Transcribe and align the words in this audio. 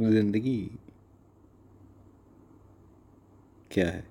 ज़िंदगी 0.00 0.70
क्या 3.70 3.90
है? 3.90 4.04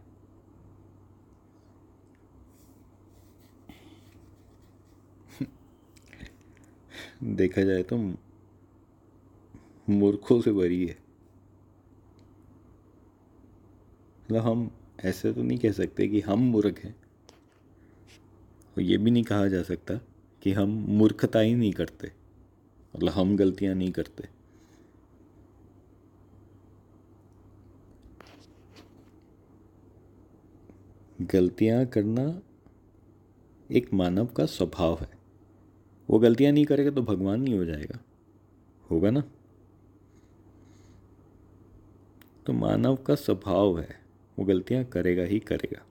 देखा 7.24 7.62
जाए 7.62 7.84
तो 7.84 7.98
मूर्खों 9.90 10.42
से 10.42 10.52
भरी 10.52 10.86
है। 10.88 10.98
मतलब 14.26 14.42
हम 14.42 14.72
ऐसे 15.00 15.34
तो 15.34 15.44
नहीं 15.44 15.58
कह 15.58 15.72
सकते 15.72 16.08
कि 16.08 16.22
हम 16.22 16.40
मूर्ख 16.40 16.80
हैं। 16.80 16.96
और 18.78 18.82
ये 18.82 18.98
भी 18.98 19.12
नहीं 19.12 19.24
कहा 19.24 19.48
जा 19.48 19.64
सकता 19.64 19.94
कि 20.42 20.52
हम 20.54 20.70
मूर्खता 20.70 21.40
ही 21.40 21.56
नहीं 21.56 21.74
करते। 21.74 22.12
मतलब 22.96 23.14
हम 23.14 23.36
गलतियाँ 23.38 23.76
नहीं 23.76 23.92
करते। 23.92 24.39
गलतियाँ 31.22 31.86
करना 31.86 32.42
एक 33.72 33.94
मानव 33.94 34.26
का 34.26 34.46
स्वभाव 34.46 35.00
है। 35.02 35.10
वो 36.10 36.20
गलतियाँ 36.20 36.52
नहीं 36.52 36.66
करेगा 36.66 36.92
तो 36.92 37.02
भगवान 37.02 37.42
नहीं 37.42 37.58
हो 37.58 37.66
जाएगा। 37.66 38.00
होगा 38.92 39.10
ना? 39.10 39.24
तो 42.46 42.54
मानव 42.54 42.96
का 42.96 43.16
स्वभाव 43.16 43.80
है, 43.80 44.02
वो 44.40 44.46
गलतियाँ 44.46 44.84
करेगा 44.84 45.24
ही 45.24 45.40
करेगा। 45.40 45.86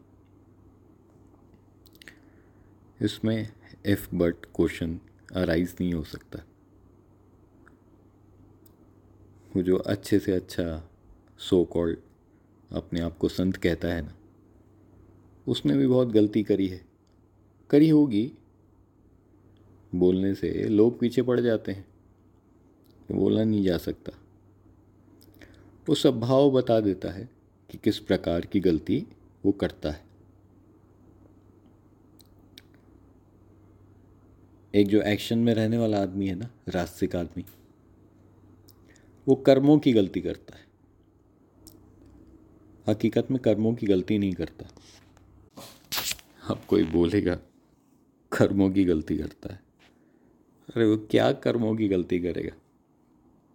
इसमें 3.03 3.53
इफ़ 3.87 4.15
बट 4.15 4.35
क्वेश्चन 4.35 5.01
अराइज 5.35 5.77
नहीं 5.81 5.95
हो 5.95 6.03
सकता। 6.03 6.39
वो 9.57 9.63
जो 9.63 9.77
अच्छे 9.77 10.19
से 10.19 10.33
अच्छा 10.33 10.91
सो 11.39 11.65
कॉल्ड 11.65 11.99
अपने 12.73 13.01
आप 13.01 13.19
को 13.19 13.29
संत 13.29 13.57
कहता 13.57 13.89
है 13.89 14.03
ना 14.03 14.15
उसने 15.49 15.77
भी 15.77 15.87
बहुत 15.87 16.09
गलती 16.09 16.43
करी 16.43 16.69
है। 16.69 16.87
करी 17.71 17.89
होगी। 17.89 18.33
बोलने 19.95 20.35
से 20.35 20.69
लोग 20.69 21.01
पीछे 21.01 21.23
पड़ 21.23 21.41
जाते 21.41 21.73
हैं। 21.73 21.89
बोला 23.13 23.45
नहीं 23.45 23.65
जा 23.65 23.79
सकता। 23.79 24.13
वो 25.89 25.95
स्वभाव 25.95 26.51
बता 26.51 26.81
देता 26.81 27.11
है 27.11 27.29
कि 27.71 27.79
किस 27.79 27.99
प्रकार 27.99 28.41
की 28.41 28.61
गलती 28.61 29.07
वो 29.45 29.53
करता 29.53 29.91
है। 29.91 30.05
एक 34.75 34.89
जो 34.89 35.01
एक्शन 35.01 35.39
में 35.39 35.55
रहने 35.55 35.79
वाला 35.79 36.03
आदमी 36.03 36.27
है 36.27 36.35
ना 36.35 36.51
रास्तिक 36.69 37.17
आदमी, 37.17 37.45
वो 39.29 39.35
कर्मों 39.35 39.79
की 39.79 39.93
गलती 39.93 40.21
करता 40.21 40.57
है। 40.57 40.69
हकीकत 42.89 43.31
में 43.31 43.41
कर्मों 43.41 43.75
की 43.75 43.87
गलती 43.87 44.19
नहीं 44.19 44.33
करता। 44.33 44.67
अब 46.49 46.63
कोई 46.69 46.85
बोलेगा, 46.85 47.35
कर्मों 48.33 48.71
की 48.71 48.85
गलती 48.85 49.17
करता 49.17 49.53
है। 49.53 49.61
अरे 50.69 50.87
वो 50.87 50.97
क्या 50.97 51.33
कर्मों 51.33 51.77
की 51.77 51.89
गलती 51.89 52.21
करेगा? 52.21 52.57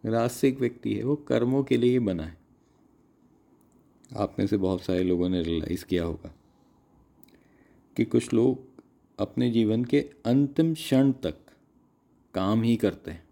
रास्तिक 0.09 0.59
व्यक्ति 0.59 0.95
है, 0.95 1.03
वो 1.03 1.15
कर्मों 1.15 1.63
के 1.63 1.77
लिए 1.77 1.91
ही 1.91 1.99
बना 1.99 2.23
है। 2.23 2.37
आप 4.17 4.35
में 4.39 4.47
से 4.47 4.57
बहुत 4.57 4.81
सारे 4.81 5.03
लोगों 5.03 5.29
ने 5.29 5.43
रियलाइज़ 5.43 5.85
किया 5.85 6.03
होगा 6.03 6.35
कि 7.97 8.05
कुछ 8.05 8.33
लोग 8.33 8.81
अपने 9.19 9.51
जीवन 9.51 9.85
के 9.85 9.99
अंतिम 10.25 10.73
क्षण 10.73 11.11
तक 11.11 11.35
काम 12.33 12.61
ही 12.61 12.77
करते 12.77 13.11
हैं। 13.11 13.23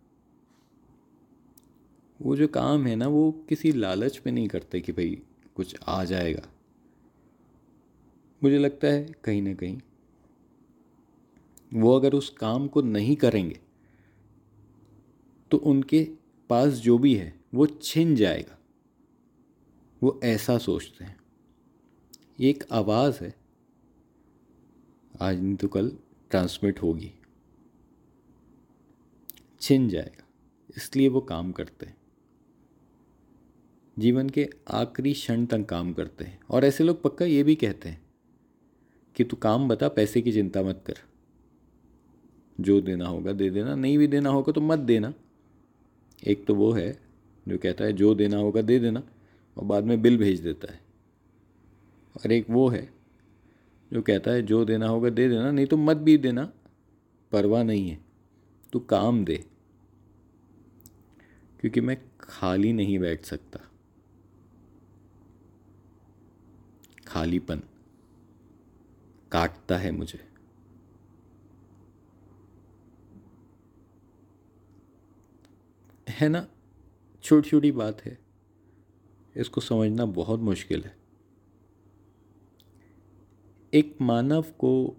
वो 2.22 2.36
जो 2.36 2.48
काम 2.48 2.88
है 2.88 2.96
ना, 2.96 3.08
वो 3.08 3.46
किसी 3.50 3.72
लालच 3.72 4.18
पे 4.18 4.32
नहीं 4.32 4.48
करते 4.48 4.82
कि 4.82 4.92
भाई 4.92 5.22
कुछ 5.56 5.76
आ 5.88 6.04
जाएगा। 6.04 6.42
मुझे 8.44 8.58
लगता 8.58 8.88
है 8.88 9.16
कहीं 9.24 9.42
ना 9.42 9.54
कहीं 9.54 9.82
वो 11.74 11.96
अगर 11.96 12.14
उस 12.14 12.30
काम 12.30 12.68
को 12.68 12.82
नहीं 12.82 13.16
करेंगे 13.16 13.60
तो 15.52 15.58
उनके 15.58 16.12
पास 16.50 16.74
जो 16.74 16.98
भी 16.98 17.16
है, 17.16 17.40
वो 17.54 17.66
छिन 17.66 18.16
जाएगा। 18.16 18.60
वो 20.04 20.20
ऐसा 20.24 20.58
सोचते 20.58 21.06
हैं। 21.06 21.20
ये 22.40 22.50
एक 22.50 22.64
आवाज़ 22.72 23.24
है। 23.24 23.36
आज 25.22 25.40
नहीं 25.42 25.56
तो 25.56 25.68
कल 25.68 25.98
ट्रांसमिट 26.30 26.82
होगी। 26.82 27.14
छिन 29.62 29.90
जाएगा। 29.90 30.28
इसलिए 30.78 31.08
वो 31.08 31.22
काम 31.22 31.52
करते 31.52 31.86
हैं। 31.86 31.98
जीवन 34.00 34.30
के 34.30 34.50
आखिरी 34.72 35.14
क्षण 35.14 35.46
तक 35.46 35.66
काम 35.66 35.94
करते 35.94 36.24
हैं। 36.24 36.40
और 36.50 36.66
ऐसे 36.66 36.84
लोग 36.84 37.04
पक्का 37.04 37.26
ये 37.26 37.44
भी 37.44 37.56
कहते 37.56 37.90
हैं 37.90 38.01
कि 39.16 39.24
तू 39.24 39.38
काम 39.38 39.68
बता, 39.68 39.88
पैसे 39.88 40.22
की 40.22 40.32
चिंता 40.32 40.62
मत 40.62 40.84
कर। 40.88 40.94
जो 42.60 42.82
देना 42.82 43.08
होगा 43.08 43.32
दे 43.32 43.50
देना, 43.50 43.76
नहीं 43.76 43.98
भी 43.98 44.08
देना 44.08 44.30
होगा 44.30 44.52
तो 44.52 44.62
मत 44.62 44.80
देना। 44.80 45.14
एक 46.28 46.46
तो 46.46 46.56
वो 46.56 46.72
है 46.72 47.02
जो 47.48 47.58
कहता 47.58 47.84
है, 47.84 47.94
जो 47.94 48.16
देना 48.16 48.38
होगा 48.38 48.62
दे 48.62 48.80
देना, 48.80 49.04
और 49.58 49.66
बाद 49.66 49.84
में 49.84 50.02
बिल 50.02 50.18
भेज 50.18 50.40
देता 50.40 50.74
है। 50.74 50.80
और 52.16 52.32
एक 52.32 52.50
वो 52.50 52.70
है 52.70 52.94
जो 53.94 54.02
कहता 54.02 54.32
है, 54.32 54.42
जो 54.42 54.66
देना 54.66 54.88
होगा 54.88 55.10
दे 55.10 55.30
देना, 55.30 55.52
नहीं 55.52 55.66
तो 55.66 55.78
मत 55.78 55.98
भी 55.98 56.18
देना, 56.18 56.54
परवाह 57.32 57.64
नहीं 57.64 57.90
है। 57.90 58.00
तू 58.74 58.80
काम 58.80 59.26
दे, 59.26 59.46
क्योंकि 61.60 61.82
मैं 61.82 61.98
खाली 62.20 62.74
नहीं 62.74 63.00
बैठ 63.00 63.26
सकता। 63.26 63.60
खालीपन। 67.08 67.62
काटता 69.32 69.78
है 69.78 69.92
मुझे। 69.92 70.28
है 76.10 76.30
ना? 76.30 76.48
छोटी 77.24 77.50
छोटी 77.50 77.72
बात 77.72 78.02
है। 78.02 78.20
इसको 79.38 79.62
समझना 79.62 80.06
बहुत 80.06 80.40
मुश्किल 80.40 80.84
है। 80.84 80.98
एक 83.74 83.98
मानव 84.02 84.42
को 84.42 84.98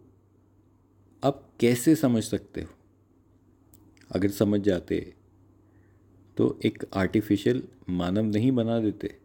आप 1.25 1.53
कैसे 1.60 1.97
समझ 1.97 2.25
सकते 2.25 2.62
हो? 2.62 2.69
अगर 4.14 4.31
समझ 4.31 4.60
जाते 4.60 5.14
तो 6.37 6.59
एक 6.64 6.84
आर्टिफिशियल 6.94 7.69
मानव 7.88 8.25
नहीं 8.25 8.53
बना 8.53 8.81
देते। 8.81 9.22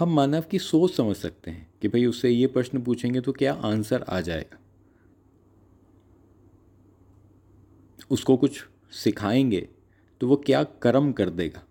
हम 0.00 0.14
मानव 0.14 0.44
की 0.50 0.58
सोच 0.58 0.94
समझ 0.94 1.16
सकते 1.16 1.50
हैं 1.50 1.74
कि 1.82 1.88
भाई 1.88 2.06
उससे 2.06 2.30
ये 2.30 2.46
प्रश्न 2.46 2.82
पूछेंगे 2.82 3.20
तो 3.20 3.32
क्या 3.32 3.54
आंसर 3.54 4.02
आ 4.02 4.20
जाएगा? 4.20 4.58
उसको 8.10 8.36
कुछ 8.36 8.64
सिखाएँगे 8.92 9.68
तो 10.20 10.28
वो 10.28 10.36
क्या 10.36 10.62
कर्म 10.64 11.12
कर 11.12 11.30
देगा? 11.30 11.64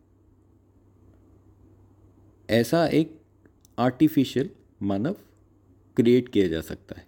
ऐसा 2.50 2.88
एक 2.88 3.22
आर्टिफिशियल 3.80 4.50
मानव 4.82 5.16
क्रिएट 5.96 6.30
किया 6.30 6.48
जा 6.48 6.62
सकता 6.62 6.96
है। 7.00 7.08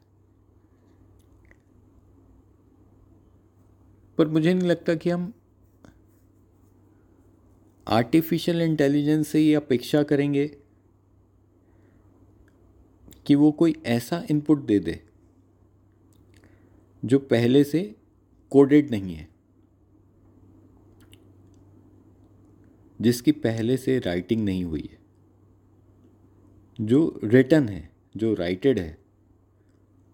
पर 4.18 4.28
मुझे 4.28 4.54
नहीं 4.54 4.70
लगता 4.70 4.96
कि 4.96 5.10
हम 5.10 5.34
आर्टिफिशियल 7.88 8.62
इंटेलिजेंस 8.62 9.28
से 9.28 9.42
ये 9.42 9.56
अपेक्षा 9.56 10.04
करेंगे। 10.04 10.61
कि 13.32 13.36
वो 13.36 13.52
कोई 13.52 13.76
ऐसा 13.86 14.26
इनपुट 14.32 14.66
दे 14.66 14.80
दे, 14.80 15.04
जो 17.06 17.20
पहले 17.20 17.64
से 17.64 17.96
कोडेड 18.50 18.92
नहीं 18.92 19.16
है, 19.16 19.30
जिसकी 23.02 23.32
पहले 23.32 23.78
से 23.78 24.00
राइटिंग 24.00 24.46
नहीं 24.46 24.64
हुई 24.64 24.90
है, 24.92 25.00
जो 26.82 27.20
रिटर्न 27.24 27.70
है, 27.70 27.90
जो 28.18 28.34
राइटेड 28.34 28.80
है, 28.80 28.98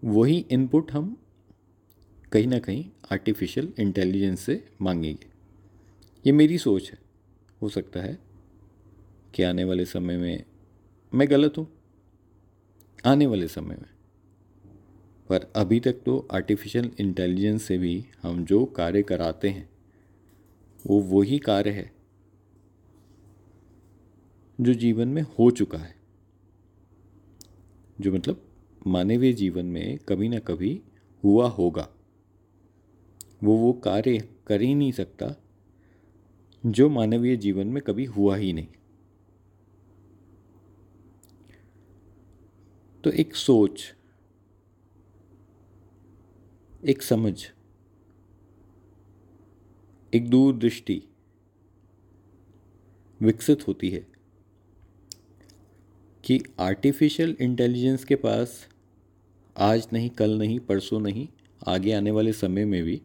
वही 0.04 0.46
इनपुट 0.50 0.92
हम 0.92 1.16
कहीं 2.32 2.46
ना 2.46 2.58
कहीं 2.58 2.90
आर्टिफिशियल 3.12 3.72
इंटेलिजेंस 3.80 4.40
से 4.40 4.68
मांगेंगे। 4.82 5.26
ये 6.26 6.32
मेरी 6.32 6.58
सोच 6.58 6.90
है। 6.90 6.98
हो 7.62 7.68
सकता 7.68 8.00
है 8.00 8.18
कि 9.34 9.42
आने 9.42 9.64
वाले 9.64 9.84
समय 9.84 10.16
में 10.16 10.44
मैं 11.14 11.30
गलत 11.30 11.58
हूँ। 11.58 11.77
आने 13.06 13.26
वाले 13.26 13.48
समय 13.48 13.74
में। 13.74 13.90
पर 15.28 15.52
अभी 15.56 15.80
तक 15.80 15.92
तो 15.92 16.28
आर्टिफिशियल 16.32 16.90
इंटेलिजेंस 17.00 17.62
से 17.62 17.78
भी 17.78 18.06
हम 18.22 18.44
जो 18.44 18.64
कार्य 18.64 19.02
कराते 19.02 19.48
हैं, 19.48 19.68
वो 20.86 21.00
वही 21.00 21.38
कार्य 21.38 21.70
है 21.70 21.92
जो 24.60 24.74
जीवन 24.74 25.08
में 25.08 25.22
हो 25.22 25.50
चुका 25.50 25.78
है। 25.78 25.94
जो 28.00 28.12
मतलब 28.12 28.44
मानवीय 28.86 29.32
जीवन 29.32 29.66
में 29.66 29.98
कभी 29.98 30.28
ना 30.28 30.38
कभी 30.38 30.82
हुआ 31.24 31.48
होगा। 31.48 31.88
वो 33.44 33.56
वो 33.56 33.72
कार्य 33.72 34.28
कर 34.46 34.62
ही 34.62 34.74
नहीं 34.74 34.92
सकता 34.92 35.42
जो 36.66 36.88
मानवीय 36.88 37.36
जीवन 37.36 37.66
में 37.66 37.82
कभी 37.82 38.04
हुआ 38.04 38.36
ही 38.36 38.52
नहीं। 38.52 38.68
तो 43.08 43.12
एक 43.12 43.34
सोच, 43.34 43.94
एक 46.86 47.02
समझ, 47.02 47.46
एक 50.14 50.28
दूरदृष्टि 50.30 51.02
विकसित 53.22 53.68
होती 53.68 53.90
है 53.90 54.06
कि 56.24 56.40
आर्टिफिशियल 56.60 57.36
इंटेलिजेंस 57.40 58.04
के 58.04 58.16
पास 58.16 58.68
आज 59.56 59.88
नहीं, 59.92 60.10
कल 60.10 60.38
नहीं, 60.38 60.60
परसों 60.60 61.00
नहीं, 61.00 61.28
आगे 61.66 61.92
आने 61.92 62.10
वाले 62.10 62.32
समय 62.32 62.64
में 62.64 62.82
भी 62.82 63.02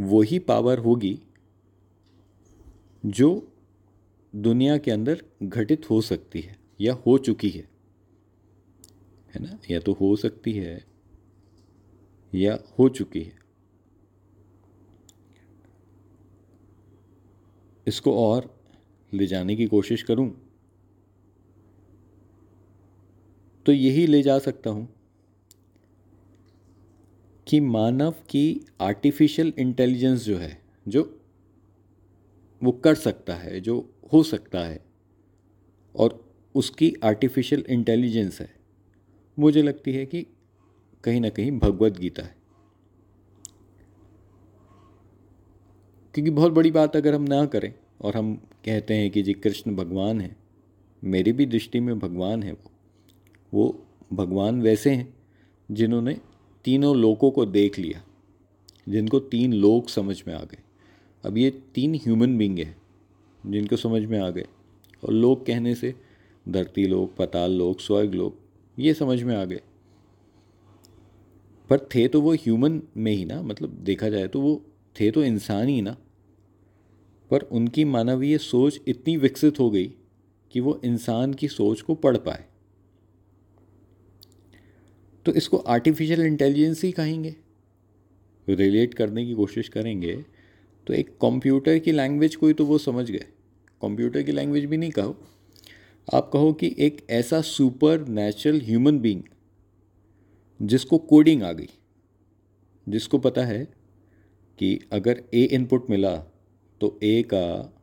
वही 0.00 0.38
पावर 0.38 0.78
होगी 0.78 1.22
जो 3.06 3.52
दुनिया 4.36 4.78
के 4.78 4.90
अंदर 4.90 5.24
घटित 5.42 5.90
हो 5.90 6.00
सकती 6.00 6.40
है। 6.40 6.57
या 6.80 6.94
हो 6.94 7.18
चुकी 7.18 7.50
है 7.50 7.68
है 9.34 9.42
ना? 9.42 9.58
या 9.70 9.80
तो 9.80 9.92
हो 9.92 10.16
सकती 10.16 10.52
है 10.52 10.84
या 12.34 12.58
हो 12.78 12.88
चुकी 12.88 13.20
है। 13.20 13.38
इसको 17.86 18.14
और 18.28 18.54
ले 19.12 19.26
जाने 19.26 19.56
की 19.56 19.66
कोशिश 19.66 20.02
करूँ 20.02 20.30
तो 23.66 23.72
यही 23.72 24.06
ले 24.06 24.22
जा 24.22 24.38
सकता 24.38 24.70
हूँ 24.70 24.88
कि 27.46 27.60
मानव 27.60 28.10
की 28.10 28.66
आर्टिफिशियल 28.80 29.52
इंटेलिजेंस 29.58 30.24
जो 30.24 30.36
है, 30.38 30.62
जो 30.88 31.02
वो 32.62 32.72
कर 32.72 32.94
सकता 32.94 33.34
है, 33.34 33.60
जो 33.60 33.94
हो 34.12 34.22
सकता 34.22 34.60
है, 34.60 34.84
और 35.94 36.27
उसकी 36.54 36.94
आर्टिफिशियल 37.04 37.64
इंटेलिजेंस 37.68 38.40
है। 38.40 38.54
मुझे 39.38 39.62
लगती 39.62 39.92
है 39.92 40.06
कि 40.06 40.26
कहीं 41.04 41.20
ना 41.20 41.28
कहीं 41.28 41.52
भगवत 41.58 41.98
गीता 41.98 42.22
है। 42.22 42.36
क्योंकि 46.14 46.30
बहुत 46.30 46.52
बड़ी 46.52 46.70
बात 46.70 46.96
अगर 46.96 47.14
हम 47.14 47.22
ना 47.22 47.46
करें 47.46 47.74
और 48.00 48.16
हम 48.16 48.34
कहते 48.64 48.94
हैं 48.94 49.10
कि 49.10 49.22
जी 49.22 49.32
कृष्ण 49.32 49.76
भगवान 49.76 50.20
है, 50.20 50.36
मेरी 51.04 51.32
भी 51.32 51.46
दृष्टि 51.46 51.80
में 51.80 51.98
भगवान 51.98 52.42
है 52.42 52.52
वो। 52.52 52.70
वो 53.54 53.86
भगवान 54.12 54.62
वैसे 54.62 54.90
हैं 54.90 55.14
जिन्होंने 55.70 56.20
तीनों 56.64 56.96
लोगों 56.96 57.30
को 57.30 57.46
देख 57.46 57.78
लिया, 57.78 58.02
जिनको 58.88 59.20
तीन 59.20 59.52
लोग 59.52 59.88
समझ 59.88 60.22
में 60.28 60.34
आ 60.34 60.44
गए। 60.44 60.58
अब 61.24 61.38
ये 61.38 61.50
तीन 61.50 61.94
ह्यूमन 61.94 62.38
बींग 62.38 62.58
है 62.58 62.76
जिनको 63.46 63.76
समझ 63.76 64.04
में 64.04 64.18
आ 64.18 64.30
गए 64.30 64.46
और 65.04 65.12
लोग 65.12 65.46
कहने 65.46 65.74
से 65.74 65.94
धरती 66.48 66.86
लोग 66.86 67.16
पताल 67.16 67.52
लोग 67.52 67.80
स्वर्ग 67.80 68.14
लोग 68.14 68.36
ये 68.78 68.94
समझ 68.94 69.22
में 69.22 69.34
आ 69.36 69.44
गए। 69.44 69.60
पर 71.70 71.78
थे 71.94 72.06
तो 72.08 72.20
वो 72.20 72.32
ह्यूमन 72.32 72.80
में 72.96 73.12
ही 73.12 73.24
ना 73.24 73.40
मतलब 73.42 73.70
देखा 73.84 74.08
जाए 74.08 74.28
तो 74.28 74.40
वो 74.40 74.62
थे 74.96 75.10
तो 75.10 75.24
इंसान 75.24 75.68
ही 75.68 75.80
ना। 75.82 75.96
पर 77.30 77.40
उनकी 77.40 77.84
मानवीय 77.84 78.38
सोच 78.38 78.80
इतनी 78.88 79.16
विकसित 79.16 79.58
हो 79.60 79.70
गई 79.70 79.86
कि 80.52 80.60
वो 80.60 80.80
इंसान 80.84 81.34
की 81.34 81.48
सोच 81.48 81.80
को 81.80 81.94
पढ़ 81.94 82.16
पाए। 82.16 82.44
तो 85.26 85.32
इसको 85.32 85.56
आर्टिफिशियल 85.56 86.20
इंटेलिजेंस 86.20 86.82
ही 86.84 86.92
कहेंगे। 86.92 87.34
रिलेट 88.48 88.94
करने 88.94 89.26
की 89.26 89.34
कोशिश 89.34 89.68
करेंगे 89.68 90.14
तो 90.86 90.94
एक 90.94 91.08
कंप्यूटर 91.22 91.78
की 91.78 91.92
लैंग्वेज 91.92 92.36
कोई 92.36 92.52
तो 92.52 92.64
वो 92.66 92.78
समझ 92.78 93.10
गए। 93.10 93.26
कंप्यूटर 93.82 94.22
की 94.22 94.32
लैंग्वेज 94.32 94.64
भी 94.64 94.76
नहीं 94.76 94.90
कहो। 94.90 95.16
आप 96.14 96.30
कहो 96.32 96.52
कि 96.60 96.74
एक 96.78 97.06
ऐसा 97.10 97.40
सुपर 97.42 98.06
नेचुरल 98.08 98.60
ह्यूमन 98.64 98.98
बींग 98.98 99.22
जिसको 100.60 100.98
कोडिंग 100.98 101.42
आ 101.42 101.50
गई, 101.52 101.68
जिसको 102.86 103.18
पता 103.18 103.44
है 103.46 103.64
कि 104.58 104.78
अगर 104.92 105.22
ए 105.34 105.42
इनपुट 105.52 105.90
मिला 105.90 106.14
तो 106.80 106.98
ए 107.02 107.22
का 107.32 107.74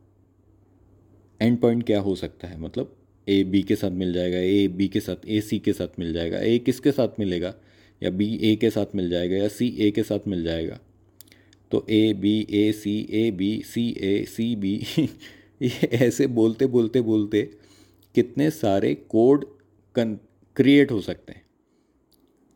एंड 1.40 1.58
पॉइंट 1.60 1.84
क्या 1.86 2.00
हो 2.00 2.14
सकता 2.14 2.48
है? 2.48 2.58
मतलब 2.60 2.96
ए 3.26 3.42
बी 3.44 3.62
के 3.62 3.76
साथ 3.76 3.90
मिल 3.90 4.12
जाएगा 4.12 4.38
ए 4.38 4.66
बी 4.68 4.88
के 4.88 5.00
साथ 5.00 5.28
ए 5.28 5.40
सी 5.40 5.58
के 5.58 5.72
साथ 5.72 5.98
मिल 5.98 6.12
जाएगा 6.12 6.38
ए 6.38 6.58
किसके 6.58 6.92
साथ 6.92 7.20
मिलेगा? 7.20 7.54
या 8.02 8.10
बी 8.10 8.28
ए 8.42 8.54
के 8.56 8.70
साथ 8.70 8.94
मिल 8.94 9.10
जाएगा, 9.10 9.36
या 9.36 9.48
सी 9.48 9.68
ए 9.80 9.90
के 9.90 10.02
साथ 10.02 10.28
मिल 10.28 10.44
जाएगा? 10.44 10.78
तो 11.70 11.86
A 11.90 12.12
B 12.12 12.46
A 12.50 12.70
C 12.72 12.98
A 13.10 13.30
B 13.30 13.62
C 13.66 13.88
A 14.00 14.24
C 14.28 14.54
B 14.56 14.74
ये 15.62 15.88
ऐसे 15.96 16.26
बोलते 16.26 16.66
बोलते 16.66 17.00
बोलते 17.00 17.50
कितने 18.16 18.50
सारे 18.50 18.94
कोड 18.94 19.44
कन 19.94 20.14
क्रिएट 20.56 20.90
हो 20.90 21.00
सकते 21.00 21.32
हैं। 21.32 21.44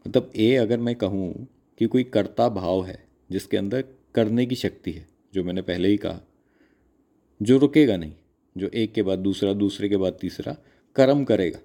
मतलब 0.07 0.31
ए 0.37 0.55
अगर 0.57 0.79
मैं 0.79 0.95
कहूँ 0.95 1.47
कि 1.81 1.87
कोई 1.87 2.05
कर्ता 2.05 2.49
भाव 2.49 2.85
है, 2.85 2.99
जिसके 3.31 3.57
अंदर 3.57 3.85
करने 4.15 4.47
की 4.47 4.55
शक्ति 4.55 4.93
है, 4.93 5.07
जो 5.35 5.45
मैंने 5.45 5.63
पहले 5.63 5.89
ही 5.89 5.97
कहा, 5.97 6.21
जो 7.41 7.59
रुकेगा 7.59 7.97
नहीं, 7.97 8.13
जो 8.57 8.69
एक 8.69 8.93
के 8.93 9.03
बाद 9.03 9.19
दूसरा, 9.19 9.53
दूसरे 9.55 9.89
के 9.89 9.97
बाद 9.97 10.17
तीसरा, 10.21 10.57
कर्म 10.97 11.25
करेगा। 11.25 11.59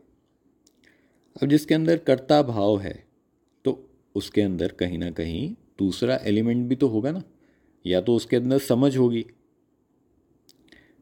अब 1.35 1.49
जिसके 1.49 1.75
अंदर 1.75 1.97
कर्ता 1.97 2.41
भाव 2.43 2.79
है 2.79 2.93
तो 3.65 3.87
उसके 4.15 4.41
अंदर 4.41 4.71
कहीं 4.71 4.97
ना 4.97 5.09
कहीं 5.11 5.49
दूसरा 5.79 6.19
एलिमेंट 6.23 6.67
भी 6.67 6.75
तो 6.75 6.87
होगा 6.87 7.11
ना। 7.11 7.23
या 7.85 8.01
तो 8.01 8.15
उसके 8.15 8.35
अंदर 8.35 8.59
समझ 8.59 8.95
होगी, 8.97 9.25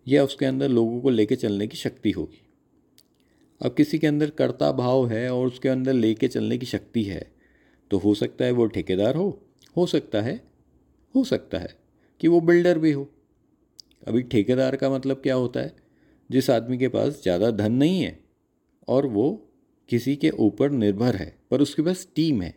या 0.07 0.23
उसके 0.23 0.45
अंदर 0.45 0.69
लोगों 0.69 1.01
को 1.01 1.09
लेके 1.09 1.35
चलने 1.35 1.67
की 1.67 1.77
शक्ति 1.77 2.11
होगी। 2.11 2.42
अब 3.63 3.73
किसी 3.73 3.99
के 3.99 4.07
अंदर 4.07 4.29
कर्ता 4.29 4.71
भाव 4.71 5.07
है 5.07 5.29
और 5.33 5.47
उसके 5.47 5.69
अंदर 5.69 5.93
लेके 5.93 6.27
चलने 6.27 6.57
की 6.57 6.65
शक्ति 6.65 7.03
है 7.03 7.31
तो 7.91 7.97
हो 7.97 8.13
सकता 8.13 8.45
है 8.45 8.51
वो 8.51 8.65
ठेकेदार 8.65 9.15
हो 9.15 9.27
हो 9.75 9.85
सकता 9.85 10.21
है, 10.21 10.41
हो 11.15 11.23
सकता 11.23 11.57
है 11.57 11.73
कि 12.21 12.27
वो 12.27 12.39
बिल्डर 12.41 12.79
भी 12.79 12.91
हो। 12.91 13.07
अभी 14.07 14.21
ठेकेदार 14.23 14.75
का 14.75 14.89
मतलब 14.89 15.21
क्या 15.23 15.35
होता 15.35 15.59
है? 15.59 15.75
जिस 16.29 16.49
आदमी 16.49 16.77
के 16.77 16.87
पास 16.87 17.21
ज़्यादा 17.23 17.51
धन 17.51 17.71
नहीं 17.71 18.01
है 18.01 18.19
और 18.87 19.05
वो 19.05 19.31
किसी 19.89 20.15
के 20.15 20.29
ऊपर 20.29 20.71
निर्भर 20.71 21.15
है, 21.15 21.35
पर 21.51 21.61
उसके 21.61 21.81
पास 21.81 22.07
टीम 22.15 22.41
है 22.41 22.53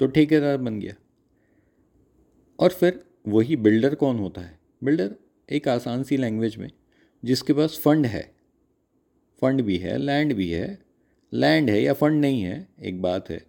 तो 0.00 0.06
ठेकेदार 0.06 0.56
बन 0.58 0.78
गया। 0.80 0.94
और 2.58 2.70
फिर 2.70 3.04
वही 3.28 3.56
बिल्डर 3.56 3.94
कौन 3.94 4.18
होता 4.18 4.40
है? 4.40 4.58
बिल्डर 4.84 5.14
एक 5.48 5.68
आसान 5.68 6.02
सी 6.02 6.16
लैंग्वेज 6.16 6.56
में, 6.56 6.70
जिसके 7.22 7.52
पास 7.52 7.80
फंड 7.84 8.06
है 8.06 8.35
फंड 9.40 9.62
भी 9.62 9.76
है, 9.76 9.98
लैंड 9.98 10.34
भी 10.34 10.50
है। 10.50 10.86
लैंड 11.32 11.70
है 11.70 11.82
या 11.82 11.92
फंड 11.92 12.20
नहीं 12.20 12.42
है, 12.42 12.68
एक 12.82 13.02
बात 13.02 13.30
है। 13.30 13.46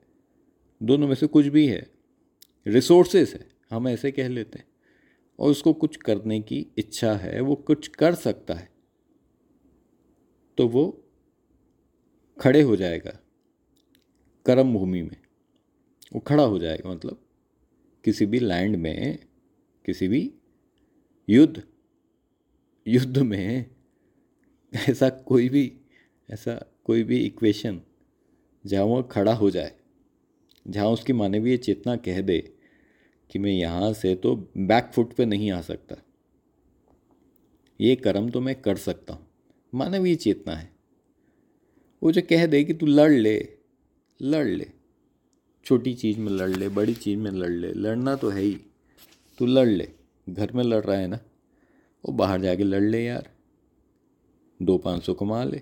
दोनों 0.83 1.07
में 1.07 1.15
से 1.15 1.27
कुछ 1.27 1.45
भी 1.45 1.67
है। 1.67 1.91
रिसोर्सेस 2.67 3.33
है, 3.33 3.49
हम 3.69 3.87
ऐसे 3.87 4.11
कह 4.11 4.29
लेते 4.29 4.59
हैं। 4.59 4.65
और 5.39 5.51
उसको 5.51 5.73
कुछ 5.73 5.95
करने 5.95 6.41
की 6.41 6.67
इच्छा 6.77 7.13
है, 7.13 7.39
वो 7.39 7.55
कुछ 7.55 7.87
कर 7.87 8.15
सकता 8.15 8.53
है। 8.53 8.69
तो 10.57 10.67
वो 10.67 11.03
खड़े 12.39 12.61
हो 12.61 12.75
जाएगा, 12.75 13.19
कर्म 14.45 14.73
भूमि 14.73 15.01
में। 15.01 15.17
वो 16.13 16.19
खड़ा 16.19 16.43
हो 16.43 16.59
जाएगा 16.59 16.89
मतलब 16.89 17.21
किसी 18.03 18.25
भी 18.25 18.39
लैंड 18.39 18.75
में, 18.75 19.19
किसी 19.85 20.07
भी 20.07 20.33
युद्ध 21.29 21.63
युद्ध 22.87 23.17
में 23.17 23.76
ऐसा 24.89 25.09
कोई 25.09 25.49
भी, 25.49 25.73
ऐसा 26.29 26.65
कोई 26.83 27.03
भी 27.03 27.17
इक्वेशन, 27.17 27.81
जहाँ 28.65 28.83
वो 28.83 29.03
खड़ा 29.03 29.33
हो 29.33 29.49
जाए, 29.49 29.73
जहाँ 30.67 30.87
उसकी 30.87 31.13
मानवीय 31.13 31.57
चेतना 31.57 31.95
कह 31.95 32.21
दे 32.21 32.53
कि 33.31 33.39
मैं 33.39 33.51
यहाँ 33.51 33.93
से 33.93 34.15
तो 34.15 34.49
बैक 34.57 34.91
फुट 34.93 35.13
पे 35.13 35.25
नहीं 35.25 35.51
आ 35.51 35.61
सकता। 35.61 35.95
ये 37.81 37.95
कर्म 37.95 38.29
तो 38.29 38.41
मैं 38.41 38.61
कर 38.61 38.75
सकता 38.75 39.13
हूँ। 39.13 39.27
मानवीय 39.75 40.15
चेतना 40.15 40.55
है। 40.55 40.71
वो 42.03 42.11
जो 42.11 42.21
कह 42.21 42.45
दे 42.45 42.63
कि 42.63 42.73
तू 42.73 42.85
लड़ 42.85 43.11
ले 43.11 43.49
लड़ 44.21 44.47
ले। 44.47 44.67
छोटी 45.65 45.93
चीज़ 45.93 46.19
में 46.19 46.31
लड़ 46.31 46.49
ले, 46.49 46.69
बड़ी 46.69 46.93
चीज़ 46.93 47.19
में 47.19 47.31
लड़ 47.31 47.49
ले, 47.49 47.71
लड़ना 47.71 48.15
तो 48.15 48.29
है 48.29 48.41
ही। 48.41 48.59
तू 49.37 49.45
लड़ 49.45 49.67
ले। 49.67 49.91
घर 50.29 50.51
में 50.51 50.63
लड़ 50.63 50.83
रहा 50.83 50.97
है 50.97 51.07
ना? 51.07 51.19
वो 52.05 52.11
बाहर 52.11 52.41
जाके 52.41 52.63
लड़ 52.63 52.83
ले 52.83 53.05
यार। 53.05 53.36
दो 54.59 54.77
पाँच 54.77 55.03
सौ 55.03 55.13
कमा 55.13 55.43
ले, 55.43 55.61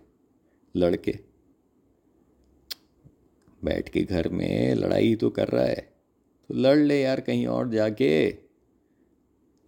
लड़के। 0.76 1.18
बैठ 3.62 3.90
के 3.90 4.02
घर 4.02 4.30
में 4.30 4.76
लड़ाई 4.76 5.16
तो 5.16 5.30
कर 5.30 5.48
रहा 5.48 5.66
है 5.66 5.94
तो 6.50 6.54
लड़ 6.54 6.78
ले 6.78 7.02
यार 7.02 7.22
कहीं 7.22 7.46
और 7.48 7.70
जाके। 7.70 8.28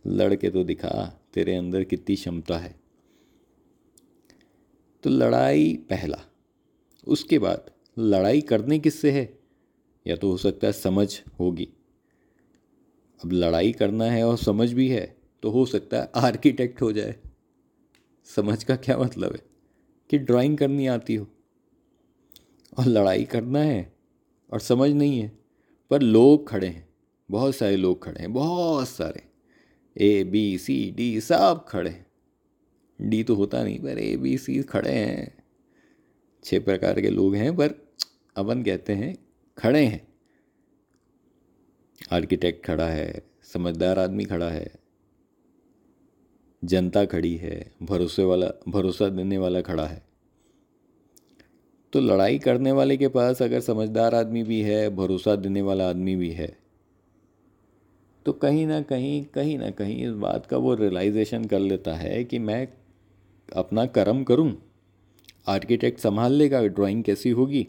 लड़के 0.05 0.49
तो 0.49 0.63
दिखा, 0.63 0.89
तेरे 1.33 1.55
अंदर 1.55 1.83
कितनी 1.83 2.15
क्षमता 2.15 2.57
है। 2.57 2.75
तो 5.03 5.09
लड़ाई 5.09 5.73
पहला, 5.89 6.19
उसके 7.07 7.39
बाद 7.39 7.71
लड़ाई 7.97 8.41
करने 8.41 8.79
किससे 8.79 9.11
है? 9.11 9.37
या 10.05 10.15
तो 10.15 10.31
हो 10.31 10.37
सकता 10.37 10.67
है 10.67 10.73
समझ 10.73 11.07
होगी। 11.39 11.69
अब 13.21 13.31
लड़ाई 13.33 13.71
करना 13.71 14.05
है 14.05 14.23
और 14.23 14.37
समझ 14.37 14.71
भी 14.73 14.87
है 14.89 15.05
तो 15.43 15.49
हो 15.49 15.65
सकता 15.65 16.01
है 16.01 16.11
आर्किटेक्ट 16.15 16.81
हो 16.81 16.91
जाए। 16.91 17.15
समझ 18.35 18.63
का 18.63 18.75
क्या 18.75 18.97
मतलब 18.97 19.33
है? 19.33 19.41
कि 20.09 20.17
ड्राइंग 20.17 20.57
करनी 20.57 20.87
आती 20.87 21.15
हो 21.15 21.27
और 22.77 22.85
लड़ाई 22.85 23.23
करना 23.23 23.59
है 23.59 23.93
और 24.53 24.59
समझ 24.59 24.89
नहीं 24.91 25.19
है, 25.19 25.39
पर 25.89 26.01
लोग 26.01 26.49
खड़े 26.49 26.67
हैं, 26.67 26.89
बहुत 27.31 27.55
सारे 27.55 27.75
लोग 27.75 28.03
खड़े 28.03 28.21
हैं, 28.21 28.33
बहुत 28.33 28.87
सारे। 28.87 29.23
ए 29.97 30.23
बी 30.23 30.57
सी 30.57 30.93
डी 30.97 31.21
सब 31.21 31.65
खड़े 31.67 31.89
हैं। 31.89 32.05
डी 33.01 33.23
तो 33.23 33.35
होता 33.35 33.63
नहीं, 33.63 33.79
पर 33.79 33.99
ए 33.99 34.17
बी 34.17 34.37
सी 34.37 34.63
खड़े 34.63 34.91
हैं। 34.91 35.43
छह 36.43 36.59
प्रकार 36.59 37.01
के 37.01 37.09
लोग 37.09 37.35
हैं, 37.35 37.55
पर 37.55 37.93
अपन 38.35 38.63
कहते 38.63 38.93
हैं 38.93 39.15
खड़े 39.57 39.85
हैं। 39.85 40.07
आर्किटेक्ट 42.11 42.65
खड़ा 42.65 42.87
है, 42.87 43.21
समझदार 43.43 43.99
आदमी 43.99 44.25
खड़ा 44.25 44.49
है 44.49 44.86
जनता 46.63 47.03
खड़ी 47.05 47.35
है, 47.35 47.71
भरोसे 47.83 48.23
वाला, 48.23 48.47
भरोसा 48.67 49.09
देने 49.09 49.37
वाला 49.37 49.61
खड़ा 49.61 49.85
है। 49.85 50.01
तो 51.93 51.99
लड़ाई 52.01 52.39
करने 52.39 52.71
वाले 52.71 52.97
के 52.97 53.07
पास 53.07 53.41
अगर 53.41 53.59
समझदार 53.61 54.15
आदमी 54.15 54.43
भी 54.43 54.61
है, 54.61 54.89
भरोसा 54.89 55.35
देने 55.35 55.61
वाला 55.61 55.89
आदमी 55.89 56.15
भी 56.15 56.31
है 56.31 56.55
तो 58.25 58.31
कहीं 58.33 58.65
ना 58.67 58.81
कहीं 58.81 59.23
कहीं 59.25 59.57
ना 59.57 59.69
कहीं 59.71 60.05
इस 60.05 60.13
बात 60.13 60.45
का 60.45 60.57
वो 60.57 60.73
रियलाइजेशन 60.75 61.45
कर 61.45 61.59
लेता 61.59 61.93
है 61.95 62.23
कि 62.23 62.39
मैं 62.39 62.67
अपना 63.49 63.85
कर्म 63.87 64.23
करूँ 64.23 64.51
आर्किटेक्ट 65.47 65.99
संभाल 65.99 66.33
लेगा 66.33 66.61
ड्राइंग 66.61 67.03
कैसी 67.03 67.29
होगी, 67.29 67.65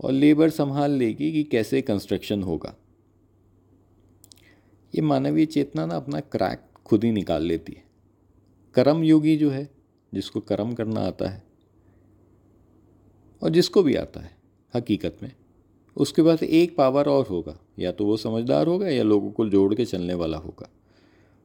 और 0.00 0.12
लेबर 0.12 0.50
संभाल 0.50 0.90
लेगी 0.92 1.30
कि 1.32 1.42
कैसे 1.44 1.80
कंस्ट्रक्शन 1.82 2.42
होगा। 2.42 2.74
ये 4.94 5.02
मानवीय 5.02 5.46
चेतना 5.46 5.86
ना 5.86 5.96
अपना 5.96 6.20
क्रैक 6.20 6.60
खुद 6.86 7.04
ही 7.04 7.12
निकाल 7.12 7.42
लेती 7.42 7.72
है। 7.72 7.84
कर्म 8.74 9.02
योगी 9.02 9.36
जो 9.36 9.50
है, 9.50 9.68
जिसको 10.14 10.40
कर्म 10.40 10.72
करना 10.74 11.00
आता 11.00 11.28
है 11.28 11.42
और 13.42 13.50
जिसको 13.50 13.82
भी 13.82 13.94
आता 13.94 14.20
है, 14.20 14.36
हकीकत 14.74 15.16
में, 15.22 15.32
उसके 15.96 16.22
पास 16.22 16.42
एक 16.42 16.76
पावर 16.76 17.08
और 17.08 17.26
होगा। 17.26 17.58
या 17.78 17.92
तो 17.92 18.06
वो 18.06 18.16
समझदार 18.16 18.66
होगा 18.66 18.88
या 18.88 19.02
लोगों 19.02 19.30
को 19.30 19.48
जोड़ 19.48 19.74
के 19.74 19.84
चलने 19.84 20.14
वाला 20.14 20.38
होगा। 20.38 20.68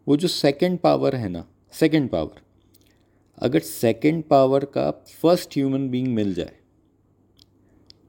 वो 0.07 0.17
जो 0.17 0.27
सेकंड 0.27 0.79
पावर 0.79 1.15
है 1.15 1.29
ना 1.29 1.45
सेकंड 1.73 2.09
पावर 2.09 2.41
अगर 3.37 3.59
सेकंड 3.59 4.23
पावर 4.23 4.65
का 4.65 4.91
फ़र्स्ट 4.91 5.57
ह्यूमन 5.57 5.89
बीइंग 5.89 6.07
मिल 6.07 6.33
जाए 6.33 6.55